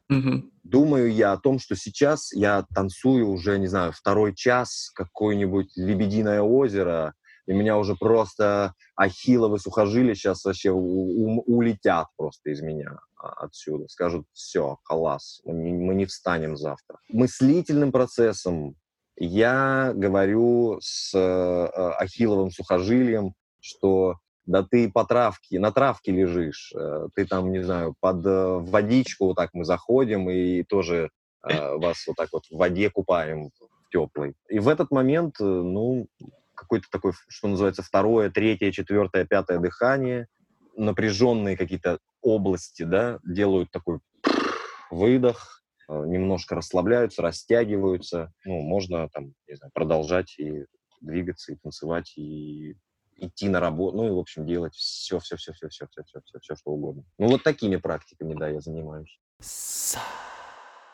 Мгм. 0.09 0.51
Думаю 0.63 1.11
я 1.11 1.33
о 1.33 1.37
том, 1.37 1.59
что 1.59 1.75
сейчас 1.75 2.31
я 2.33 2.65
танцую 2.73 3.27
уже, 3.29 3.57
не 3.59 3.67
знаю, 3.67 3.91
второй 3.91 4.35
час 4.35 4.91
какое-нибудь 4.95 5.71
«Лебединое 5.75 6.41
озеро» 6.41 7.13
и 7.45 7.53
меня 7.53 7.77
уже 7.77 7.95
просто 7.95 8.73
ахилловы 8.95 9.59
сухожилия 9.59 10.15
сейчас 10.15 10.45
вообще 10.45 10.71
у- 10.71 10.77
у- 10.79 11.43
улетят 11.45 12.07
просто 12.15 12.51
из 12.51 12.61
меня 12.61 12.99
а, 13.17 13.45
отсюда. 13.45 13.87
Скажут, 13.89 14.25
все, 14.31 14.77
халас, 14.83 15.41
мы 15.43 15.53
не, 15.53 15.73
мы 15.73 15.95
не 15.95 16.05
встанем 16.05 16.55
завтра. 16.55 16.99
Мыслительным 17.09 17.91
процессом 17.91 18.75
я 19.17 19.91
говорю 19.93 20.77
с 20.81 21.13
э, 21.13 21.65
ахилловым 21.99 22.49
сухожилием, 22.51 23.33
что 23.59 24.15
да 24.45 24.63
ты 24.63 24.91
по 24.91 25.05
травке, 25.05 25.59
на 25.59 25.71
травке 25.71 26.11
лежишь, 26.11 26.73
э, 26.75 27.07
ты 27.15 27.25
там, 27.25 27.51
не 27.51 27.63
знаю, 27.63 27.95
под 27.99 28.25
э, 28.25 28.57
водичку 28.59 29.27
вот 29.27 29.35
так 29.35 29.51
мы 29.53 29.63
заходим 29.63 30.29
и 30.29 30.63
тоже 30.63 31.11
э, 31.47 31.75
вас 31.77 32.05
вот 32.07 32.15
так 32.17 32.29
вот 32.33 32.45
в 32.49 32.57
воде 32.57 32.89
купаем 32.89 33.51
теплой. 33.91 34.33
И 34.49 34.59
в 34.59 34.67
этот 34.67 34.91
момент, 34.91 35.35
ну, 35.39 36.07
какое-то 36.55 36.87
такое, 36.91 37.13
что 37.27 37.47
называется, 37.47 37.83
второе, 37.83 38.29
третье, 38.29 38.71
четвертое, 38.71 39.25
пятое 39.25 39.59
дыхание, 39.59 40.27
напряженные 40.75 41.55
какие-то 41.55 41.99
области, 42.21 42.83
да, 42.83 43.19
делают 43.23 43.71
такой 43.71 43.99
выдох, 44.91 45.61
немножко 45.87 46.55
расслабляются, 46.55 47.21
растягиваются. 47.21 48.33
Ну, 48.45 48.61
можно 48.61 49.07
там, 49.09 49.33
не 49.47 49.55
знаю, 49.55 49.71
продолжать 49.73 50.37
и 50.39 50.65
двигаться, 51.01 51.53
и 51.53 51.55
танцевать, 51.55 52.13
и 52.17 52.75
идти 53.23 53.49
на 53.49 53.59
работу, 53.59 53.97
ну 53.97 54.07
и, 54.07 54.11
в 54.11 54.17
общем, 54.17 54.45
делать 54.45 54.75
все, 54.75 55.19
все, 55.19 55.37
все, 55.37 55.53
все, 55.53 55.69
все, 55.69 55.87
все, 55.89 56.03
все, 56.03 56.19
все, 56.23 56.39
все, 56.39 56.55
что 56.55 56.71
угодно. 56.71 57.03
Ну, 57.17 57.27
вот 57.27 57.43
такими 57.43 57.77
практиками, 57.77 58.33
да, 58.33 58.49
я 58.49 58.59
занимаюсь. 58.59 59.19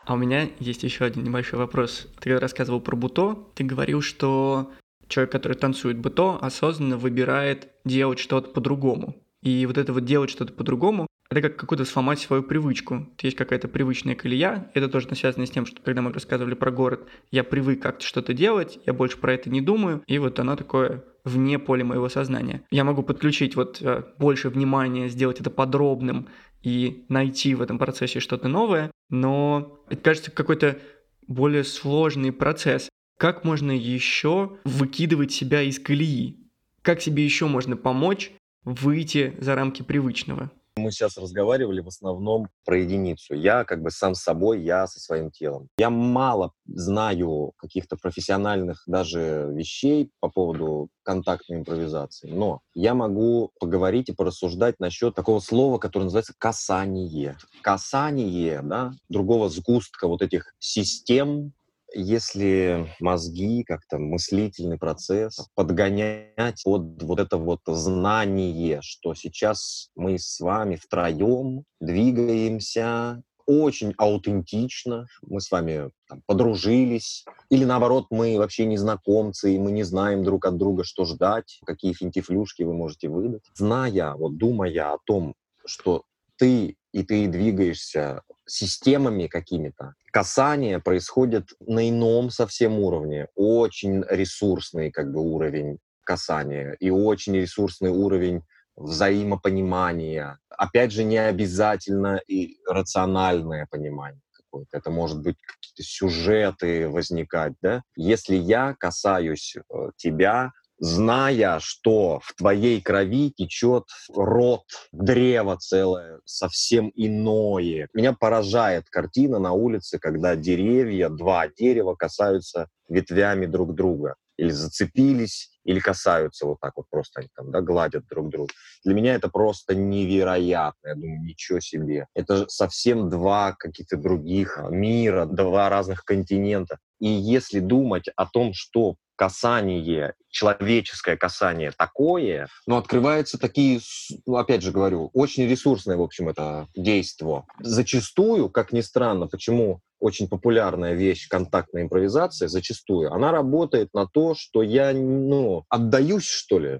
А 0.06 0.14
у 0.14 0.18
меня 0.18 0.50
есть 0.60 0.84
еще 0.84 1.06
один 1.06 1.24
небольшой 1.24 1.60
вопрос. 1.60 2.08
Ты 2.20 2.40
рассказывал 2.40 2.82
про 2.82 2.96
буто, 2.96 3.48
ты 3.56 3.64
говорил, 3.64 4.02
что 4.02 4.72
человек, 5.08 5.32
который 5.32 5.58
танцует 5.58 6.00
буто, 6.00 6.38
осознанно 6.42 6.98
выбирает 6.98 7.70
делать 7.86 8.20
что-то 8.20 8.50
по-другому. 8.50 9.16
И 9.42 9.66
вот 9.66 9.78
это 9.78 9.94
вот 9.94 10.06
делать 10.06 10.30
что-то 10.30 10.54
по-другому, 10.54 11.08
это 11.30 11.44
как 11.44 11.58
какую-то 11.58 11.86
сломать 11.86 12.20
свою 12.20 12.42
привычку. 12.42 13.08
Есть 13.22 13.38
какая-то 13.38 13.68
привычная 13.68 14.16
колея. 14.16 14.72
Это 14.74 14.90
тоже 14.90 15.14
связано 15.16 15.46
с 15.46 15.52
тем, 15.52 15.68
что 15.68 15.80
когда 15.82 16.02
мы 16.02 16.12
рассказывали 16.12 16.56
про 16.56 16.72
город, 16.72 17.08
я 17.30 17.44
привык 17.44 17.82
как-то 17.82 18.04
что-то 18.04 18.34
делать, 18.34 18.80
я 18.88 18.94
больше 18.94 19.18
про 19.18 19.34
это 19.34 19.50
не 19.52 19.62
думаю, 19.62 20.02
и 20.08 20.18
вот 20.18 20.40
оно 20.40 20.56
такое 20.56 21.04
вне 21.24 21.60
поля 21.60 21.86
моего 21.86 22.10
сознания. 22.10 22.64
Я 22.72 22.84
могу 22.84 23.04
подключить 23.04 23.56
вот 23.56 23.82
э, 23.82 24.04
больше 24.18 24.50
внимания, 24.50 25.10
сделать 25.10 25.40
это 25.40 25.50
подробным 25.50 26.28
и 26.62 27.06
найти 27.10 27.56
в 27.56 27.62
этом 27.62 27.78
процессе 27.78 28.20
что-то 28.20 28.48
новое, 28.48 28.92
но 29.10 29.80
это 29.90 30.02
кажется 30.02 30.32
какой-то 30.32 30.80
более 31.28 31.64
сложный 31.64 32.32
процесс. 32.32 32.90
Как 33.18 33.44
можно 33.44 33.72
еще 33.72 34.58
выкидывать 34.64 35.32
себя 35.32 35.62
из 35.62 35.80
колеи? 35.80 36.50
Как 36.82 37.02
себе 37.02 37.24
еще 37.24 37.48
можно 37.48 37.76
помочь 37.76 38.32
выйти 38.64 39.36
за 39.40 39.56
рамки 39.56 39.82
привычного? 39.82 40.52
Мы 40.80 40.92
сейчас 40.92 41.18
разговаривали 41.18 41.82
в 41.82 41.88
основном 41.88 42.48
про 42.66 42.78
единицу. 42.78 43.34
Я 43.36 43.64
как 43.64 43.82
бы 43.82 43.92
сам 43.92 44.16
с 44.16 44.22
собой, 44.22 44.62
я 44.62 44.88
со 44.88 45.00
своим 45.00 45.32
телом. 45.32 45.68
Я 45.78 45.90
мало 45.90 46.54
знаю 46.66 47.54
каких-то 47.58 47.98
профессиональных 47.98 48.84
даже 48.88 49.50
вещей 49.52 50.12
по 50.20 50.30
поводу 50.30 50.90
контактной 51.04 51.58
импровизации, 51.58 52.30
но 52.30 52.62
я 52.74 52.94
могу 52.94 53.52
поговорить 53.60 54.10
и 54.10 54.14
порассуждать 54.14 54.80
насчет 54.80 55.16
такого 55.16 55.40
слова, 55.40 55.80
которое 55.80 56.06
называется 56.06 56.34
касание. 56.38 57.38
Касание, 57.62 58.62
да, 58.64 58.92
другого 59.10 59.50
сгустка 59.50 60.08
вот 60.08 60.22
этих 60.22 60.54
систем, 60.60 61.54
если 61.94 62.88
мозги, 63.00 63.64
как-то 63.64 63.98
мыслительный 63.98 64.78
процесс 64.78 65.40
подгонять 65.56 66.62
под 66.64 67.02
вот 67.04 67.20
это 67.20 67.38
вот 67.38 67.62
знание, 67.66 68.80
что 68.82 69.14
сейчас 69.14 69.90
мы 69.96 70.18
с 70.18 70.40
вами 70.40 70.76
втроем 70.76 71.64
двигаемся 71.80 73.22
очень 73.46 73.96
аутентично, 73.98 75.08
мы 75.24 75.42
с 75.42 75.50
вами 75.50 75.90
там, 76.08 76.22
подружились, 76.28 77.26
или 77.50 77.66
наоборот, 77.66 78.06
мы 78.12 78.38
вообще 78.38 78.66
незнакомцы, 78.66 79.56
и 79.56 79.58
мы 79.58 79.72
не 79.72 79.82
знаем 79.82 80.24
друг 80.24 80.46
от 80.46 80.58
друга, 80.58 80.84
что 80.84 81.06
ждать, 81.06 81.60
какие 81.66 81.94
финтифлюшки 81.94 82.62
вы 82.62 82.76
можете 82.76 83.10
выдать. 83.10 83.42
Зная, 83.56 84.14
вот 84.14 84.38
думая 84.38 84.94
о 84.94 85.00
том, 85.04 85.34
что 85.66 86.04
ты 86.38 86.78
и 86.92 87.04
ты 87.04 87.28
двигаешься 87.28 88.22
системами 88.46 89.28
какими-то. 89.28 89.96
Касание 90.12 90.80
происходит 90.80 91.50
на 91.60 91.88
ином 91.90 92.30
совсем 92.30 92.80
уровне, 92.80 93.28
очень 93.36 94.04
ресурсный 94.10 94.92
как 94.92 95.12
бы 95.12 95.22
уровень 95.22 95.78
касания 96.04 96.76
и 96.80 96.90
очень 96.90 97.36
ресурсный 97.36 97.92
уровень 97.92 98.42
взаимопонимания. 98.76 100.40
Опять 100.50 100.92
же, 100.92 101.04
не 101.04 101.18
обязательно 101.18 102.20
и 102.28 102.58
рациональное 102.66 103.68
понимание 103.70 104.22
какое-то. 104.32 104.78
Это 104.78 104.90
может 104.90 105.22
быть 105.22 105.38
какие-то 105.42 105.84
сюжеты 105.84 106.90
возникать, 106.90 107.54
да? 107.62 107.84
Если 107.96 108.36
я 108.36 108.76
касаюсь 108.80 109.56
э, 109.58 109.90
тебя, 109.98 110.52
зная, 110.80 111.60
что 111.60 112.20
в 112.24 112.34
твоей 112.36 112.82
крови 112.82 113.32
течет 113.32 113.86
род, 114.14 114.64
древо 114.92 115.58
целое, 115.58 116.20
совсем 116.26 116.92
иное. 116.96 117.90
Меня 117.94 118.14
поражает 118.14 118.90
картина 118.90 119.40
на 119.40 119.52
улице, 119.52 120.00
когда 120.00 120.36
деревья, 120.36 121.10
два 121.10 121.48
дерева 121.48 121.96
касаются 121.96 122.68
ветвями 122.88 123.46
друг 123.46 123.76
друга 123.76 124.16
или 124.40 124.52
зацепились, 124.52 125.52
или 125.66 125.80
касаются 125.80 126.46
вот 126.46 126.60
так 126.62 126.74
вот 126.78 126.86
просто, 126.90 127.20
они 127.20 127.30
там, 127.36 127.52
да, 127.52 127.62
гладят 127.62 128.08
друг 128.08 128.30
друга. 128.30 128.54
Для 128.86 128.94
меня 128.94 129.16
это 129.16 129.28
просто 129.28 129.76
невероятно. 129.76 130.88
Я 130.88 130.96
думаю, 130.96 131.22
ничего 131.22 131.60
себе. 131.60 132.08
Это 132.16 132.48
совсем 132.48 133.10
два 133.10 133.54
каких-то 133.54 133.98
других 133.98 134.58
мира, 134.70 135.26
два 135.26 135.70
разных 135.70 136.06
континента. 136.06 136.80
И 137.00 137.08
если 137.10 137.60
думать 137.60 138.06
о 138.16 138.26
том, 138.26 138.54
что 138.54 138.96
касание, 139.20 140.14
человеческое 140.30 141.18
касание 141.18 141.74
такое, 141.78 142.48
но 142.66 142.78
открываются 142.78 143.38
такие, 143.38 143.82
ну, 144.26 144.38
опять 144.38 144.62
же 144.62 144.72
говорю, 144.72 145.10
очень 145.14 145.46
ресурсное, 145.46 145.98
в 145.98 146.02
общем, 146.02 146.30
это 146.30 146.68
действо. 146.74 147.46
Зачастую, 147.60 148.50
как 148.50 148.72
ни 148.72 148.80
странно, 148.80 149.28
почему 149.28 149.82
очень 150.00 150.30
популярная 150.30 150.94
вещь 150.94 151.28
контактная 151.28 151.84
импровизация, 151.84 152.48
зачастую, 152.48 153.12
она 153.12 153.34
работает 153.34 153.90
на 153.94 154.08
то, 154.08 154.36
что 154.36 154.64
я, 154.64 154.94
ну, 154.94 155.66
отдаюсь, 155.68 156.24
что 156.24 156.58
ли. 156.58 156.80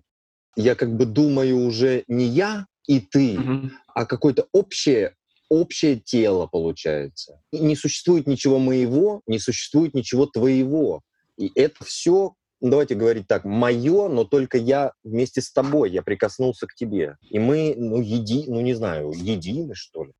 Я 0.56 0.76
как 0.76 0.96
бы 0.96 1.06
думаю 1.06 1.58
уже 1.58 2.06
не 2.08 2.24
я 2.24 2.68
и 2.88 3.02
ты, 3.02 3.36
mm-hmm. 3.36 3.70
а 3.96 4.06
какое-то 4.06 4.48
общее 4.54 5.14
общее 5.50 6.00
тело 6.00 6.46
получается. 6.46 7.42
И 7.52 7.58
не 7.58 7.76
существует 7.76 8.28
ничего 8.28 8.60
моего, 8.60 9.22
не 9.26 9.40
существует 9.40 9.96
ничего 9.96 10.28
твоего. 10.28 11.02
И 11.40 11.50
это 11.56 11.86
все, 11.86 12.34
давайте 12.60 12.96
говорить 12.96 13.28
так, 13.28 13.46
мое, 13.46 14.10
но 14.10 14.26
только 14.26 14.58
я 14.58 14.92
вместе 15.04 15.42
с 15.42 15.52
тобой, 15.52 15.90
я 15.90 16.02
прикоснулся 16.02 16.68
к 16.68 16.76
тебе. 16.76 17.16
И 17.30 17.40
мы, 17.40 17.76
ну, 17.78 18.02
еди, 18.02 18.44
ну, 18.48 18.60
не 18.60 18.74
знаю, 18.74 19.12
едины, 19.12 19.74
что 19.74 20.04
ли. 20.04 20.12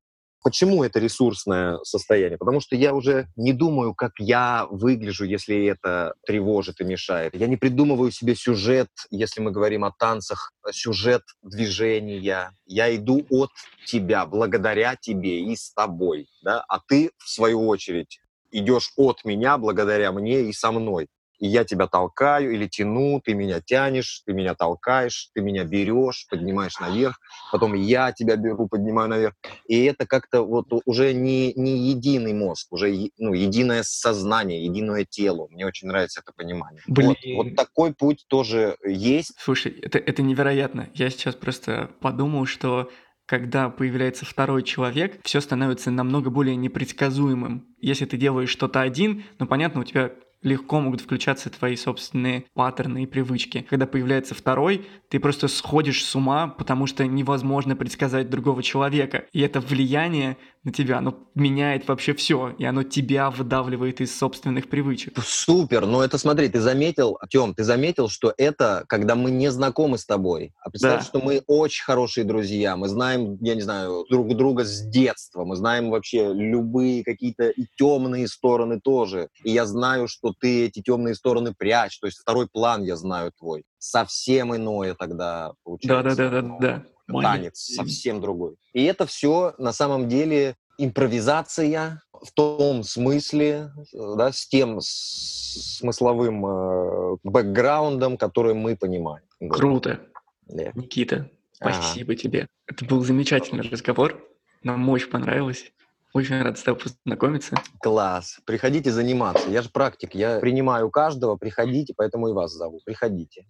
Почему 0.42 0.82
это 0.82 0.98
ресурсное 0.98 1.78
состояние? 1.82 2.38
Потому 2.38 2.60
что 2.60 2.74
я 2.74 2.94
уже 2.94 3.28
не 3.36 3.52
думаю, 3.52 3.94
как 3.94 4.12
я 4.18 4.66
выгляжу, 4.70 5.26
если 5.26 5.66
это 5.66 6.14
тревожит 6.24 6.80
и 6.80 6.84
мешает. 6.84 7.34
Я 7.34 7.46
не 7.46 7.58
придумываю 7.58 8.10
себе 8.10 8.34
сюжет, 8.34 8.88
если 9.10 9.42
мы 9.42 9.50
говорим 9.50 9.84
о 9.84 9.92
танцах, 9.92 10.52
сюжет 10.72 11.20
движения. 11.42 12.52
Я 12.64 12.96
иду 12.96 13.26
от 13.28 13.50
тебя, 13.84 14.24
благодаря 14.24 14.96
тебе 14.98 15.42
и 15.42 15.54
с 15.54 15.74
тобой. 15.74 16.26
Да? 16.42 16.64
А 16.68 16.80
ты, 16.88 17.10
в 17.18 17.28
свою 17.28 17.68
очередь, 17.68 18.18
идешь 18.50 18.92
от 18.96 19.24
меня, 19.24 19.58
благодаря 19.58 20.12
мне 20.12 20.42
и 20.42 20.52
со 20.52 20.72
мной 20.72 21.08
и 21.40 21.48
я 21.48 21.64
тебя 21.64 21.86
толкаю 21.86 22.52
или 22.52 22.66
тяну, 22.66 23.20
ты 23.24 23.34
меня 23.34 23.60
тянешь, 23.60 24.22
ты 24.26 24.32
меня 24.32 24.54
толкаешь, 24.54 25.30
ты 25.34 25.40
меня 25.40 25.64
берешь, 25.64 26.26
поднимаешь 26.30 26.78
наверх, 26.78 27.18
потом 27.50 27.74
я 27.74 28.12
тебя 28.12 28.36
беру, 28.36 28.68
поднимаю 28.68 29.08
наверх. 29.08 29.34
И 29.66 29.84
это 29.84 30.06
как-то 30.06 30.42
вот 30.42 30.66
уже 30.84 31.14
не, 31.14 31.54
не 31.54 31.78
единый 31.88 32.34
мозг, 32.34 32.68
уже 32.70 33.10
ну, 33.18 33.32
единое 33.32 33.82
сознание, 33.82 34.62
единое 34.64 35.06
тело. 35.06 35.48
Мне 35.50 35.66
очень 35.66 35.88
нравится 35.88 36.20
это 36.20 36.32
понимание. 36.36 36.82
Блин. 36.86 37.08
Вот, 37.08 37.46
вот 37.46 37.56
такой 37.56 37.94
путь 37.94 38.26
тоже 38.28 38.76
есть. 38.84 39.32
Слушай, 39.38 39.72
это, 39.80 39.98
это 39.98 40.20
невероятно. 40.22 40.90
Я 40.94 41.08
сейчас 41.08 41.34
просто 41.34 41.90
подумал, 42.00 42.44
что 42.44 42.90
когда 43.30 43.70
появляется 43.70 44.26
второй 44.26 44.64
человек, 44.64 45.20
все 45.22 45.40
становится 45.40 45.92
намного 45.92 46.30
более 46.30 46.56
непредсказуемым. 46.56 47.64
Если 47.78 48.04
ты 48.04 48.16
делаешь 48.16 48.48
что-то 48.48 48.80
один, 48.80 49.22
ну 49.38 49.46
понятно, 49.46 49.82
у 49.82 49.84
тебя 49.84 50.10
легко 50.42 50.80
могут 50.80 51.00
включаться 51.00 51.48
твои 51.48 51.76
собственные 51.76 52.46
паттерны 52.54 53.04
и 53.04 53.06
привычки. 53.06 53.64
Когда 53.70 53.86
появляется 53.86 54.34
второй, 54.34 54.88
ты 55.10 55.20
просто 55.20 55.46
сходишь 55.46 56.04
с 56.04 56.16
ума, 56.16 56.48
потому 56.48 56.88
что 56.88 57.06
невозможно 57.06 57.76
предсказать 57.76 58.30
другого 58.30 58.64
человека. 58.64 59.26
И 59.32 59.40
это 59.42 59.60
влияние 59.60 60.36
на 60.62 60.72
тебя, 60.72 60.98
оно 60.98 61.30
меняет 61.34 61.88
вообще 61.88 62.12
все, 62.12 62.54
и 62.58 62.64
оно 62.64 62.82
тебя 62.82 63.30
выдавливает 63.30 64.00
из 64.02 64.16
собственных 64.16 64.68
привычек. 64.68 65.18
Супер, 65.24 65.86
но 65.86 66.04
это 66.04 66.18
смотри, 66.18 66.48
ты 66.48 66.60
заметил, 66.60 67.18
Тем, 67.30 67.54
ты 67.54 67.64
заметил, 67.64 68.08
что 68.08 68.34
это, 68.36 68.84
когда 68.86 69.14
мы 69.14 69.30
не 69.30 69.50
знакомы 69.50 69.96
с 69.96 70.04
тобой, 70.04 70.52
а 70.62 70.68
представь, 70.68 71.00
да. 71.00 71.04
что 71.04 71.20
мы 71.20 71.42
очень 71.46 71.84
хорошие 71.84 72.24
друзья, 72.24 72.76
мы 72.76 72.88
знаем, 72.88 73.38
я 73.40 73.54
не 73.54 73.62
знаю, 73.62 74.04
друг 74.10 74.36
друга 74.36 74.64
с 74.64 74.82
детства, 74.82 75.44
мы 75.44 75.56
знаем 75.56 75.88
вообще 75.88 76.32
любые 76.34 77.04
какие-то 77.04 77.48
и 77.48 77.64
темные 77.78 78.28
стороны 78.28 78.80
тоже, 78.80 79.28
и 79.42 79.50
я 79.50 79.64
знаю, 79.64 80.08
что 80.08 80.34
ты 80.38 80.66
эти 80.66 80.82
темные 80.82 81.14
стороны 81.14 81.54
прячь, 81.56 81.98
то 82.00 82.06
есть 82.06 82.18
второй 82.18 82.48
план 82.48 82.82
я 82.82 82.96
знаю 82.96 83.32
твой. 83.38 83.64
Совсем 83.78 84.54
иное 84.54 84.94
тогда 84.94 85.54
получается. 85.64 86.16
Да-да-да-да-да 86.16 86.84
танец 87.10 87.58
совсем 87.58 88.20
другой. 88.20 88.56
И 88.72 88.84
это 88.84 89.06
все 89.06 89.54
на 89.58 89.72
самом 89.72 90.08
деле 90.08 90.56
импровизация 90.78 92.02
в 92.12 92.32
том 92.32 92.82
смысле, 92.82 93.72
да, 93.92 94.32
с 94.32 94.46
тем 94.46 94.78
смысловым 94.80 96.46
э, 96.46 97.16
бэкграундом, 97.24 98.16
который 98.16 98.54
мы 98.54 98.76
понимаем. 98.76 99.24
Круто. 99.50 100.00
Yeah. 100.48 100.72
Никита, 100.74 101.30
спасибо 101.52 102.12
ага. 102.12 102.20
тебе. 102.20 102.48
Это 102.66 102.84
был 102.84 103.02
замечательный 103.04 103.62
разговор. 103.62 104.22
Нам 104.62 104.88
очень 104.88 105.08
понравилось. 105.08 105.72
Очень 106.12 106.42
рад 106.42 106.58
с 106.58 106.62
тобой 106.62 106.82
познакомиться. 106.82 107.56
Класс. 107.80 108.40
Приходите 108.44 108.90
заниматься. 108.90 109.48
Я 109.48 109.62
же 109.62 109.70
практик. 109.70 110.14
Я 110.14 110.40
принимаю 110.40 110.90
каждого. 110.90 111.36
Приходите, 111.36 111.94
поэтому 111.96 112.28
и 112.28 112.32
вас 112.32 112.52
зову. 112.52 112.80
Приходите. 112.84 113.46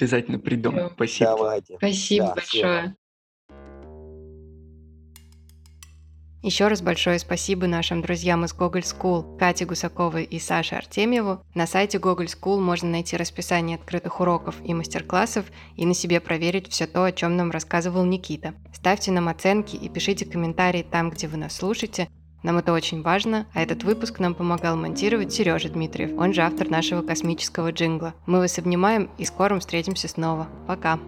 Обязательно 0.00 0.38
придем. 0.38 0.90
Спасибо. 0.94 1.36
Давайте. 1.36 1.76
Спасибо 1.76 2.26
да, 2.26 2.34
большое. 2.34 2.80
Всем. 2.80 2.96
Еще 6.42 6.68
раз 6.68 6.80
большое 6.80 7.18
спасибо 7.18 7.66
нашим 7.66 8.00
друзьям 8.00 8.46
из 8.46 8.54
Google 8.54 8.80
School 8.80 9.36
Кате 9.38 9.66
Гусаковой 9.66 10.24
и 10.24 10.38
Саше 10.38 10.76
Артемьеву. 10.76 11.42
На 11.54 11.66
сайте 11.66 11.98
Google 11.98 12.24
School 12.24 12.60
можно 12.60 12.88
найти 12.88 13.18
расписание 13.18 13.76
открытых 13.76 14.20
уроков 14.20 14.56
и 14.64 14.72
мастер-классов 14.72 15.44
и 15.76 15.84
на 15.84 15.92
себе 15.92 16.18
проверить 16.18 16.68
все 16.68 16.86
то, 16.86 17.04
о 17.04 17.12
чем 17.12 17.36
нам 17.36 17.50
рассказывал 17.50 18.06
Никита. 18.06 18.54
Ставьте 18.72 19.12
нам 19.12 19.28
оценки 19.28 19.76
и 19.76 19.90
пишите 19.90 20.24
комментарии 20.24 20.82
там, 20.82 21.10
где 21.10 21.28
вы 21.28 21.36
нас 21.36 21.56
слушаете. 21.56 22.08
Нам 22.42 22.58
это 22.58 22.72
очень 22.72 23.02
важно, 23.02 23.46
а 23.52 23.62
этот 23.62 23.84
выпуск 23.84 24.18
нам 24.18 24.34
помогал 24.34 24.76
монтировать 24.76 25.32
Сережа 25.32 25.68
Дмитриев, 25.68 26.18
он 26.18 26.32
же 26.32 26.42
автор 26.42 26.70
нашего 26.70 27.02
космического 27.02 27.70
джингла. 27.70 28.14
Мы 28.26 28.38
вас 28.38 28.58
обнимаем 28.58 29.10
и 29.18 29.24
скоро 29.24 29.58
встретимся 29.58 30.08
снова. 30.08 30.48
Пока! 30.66 30.98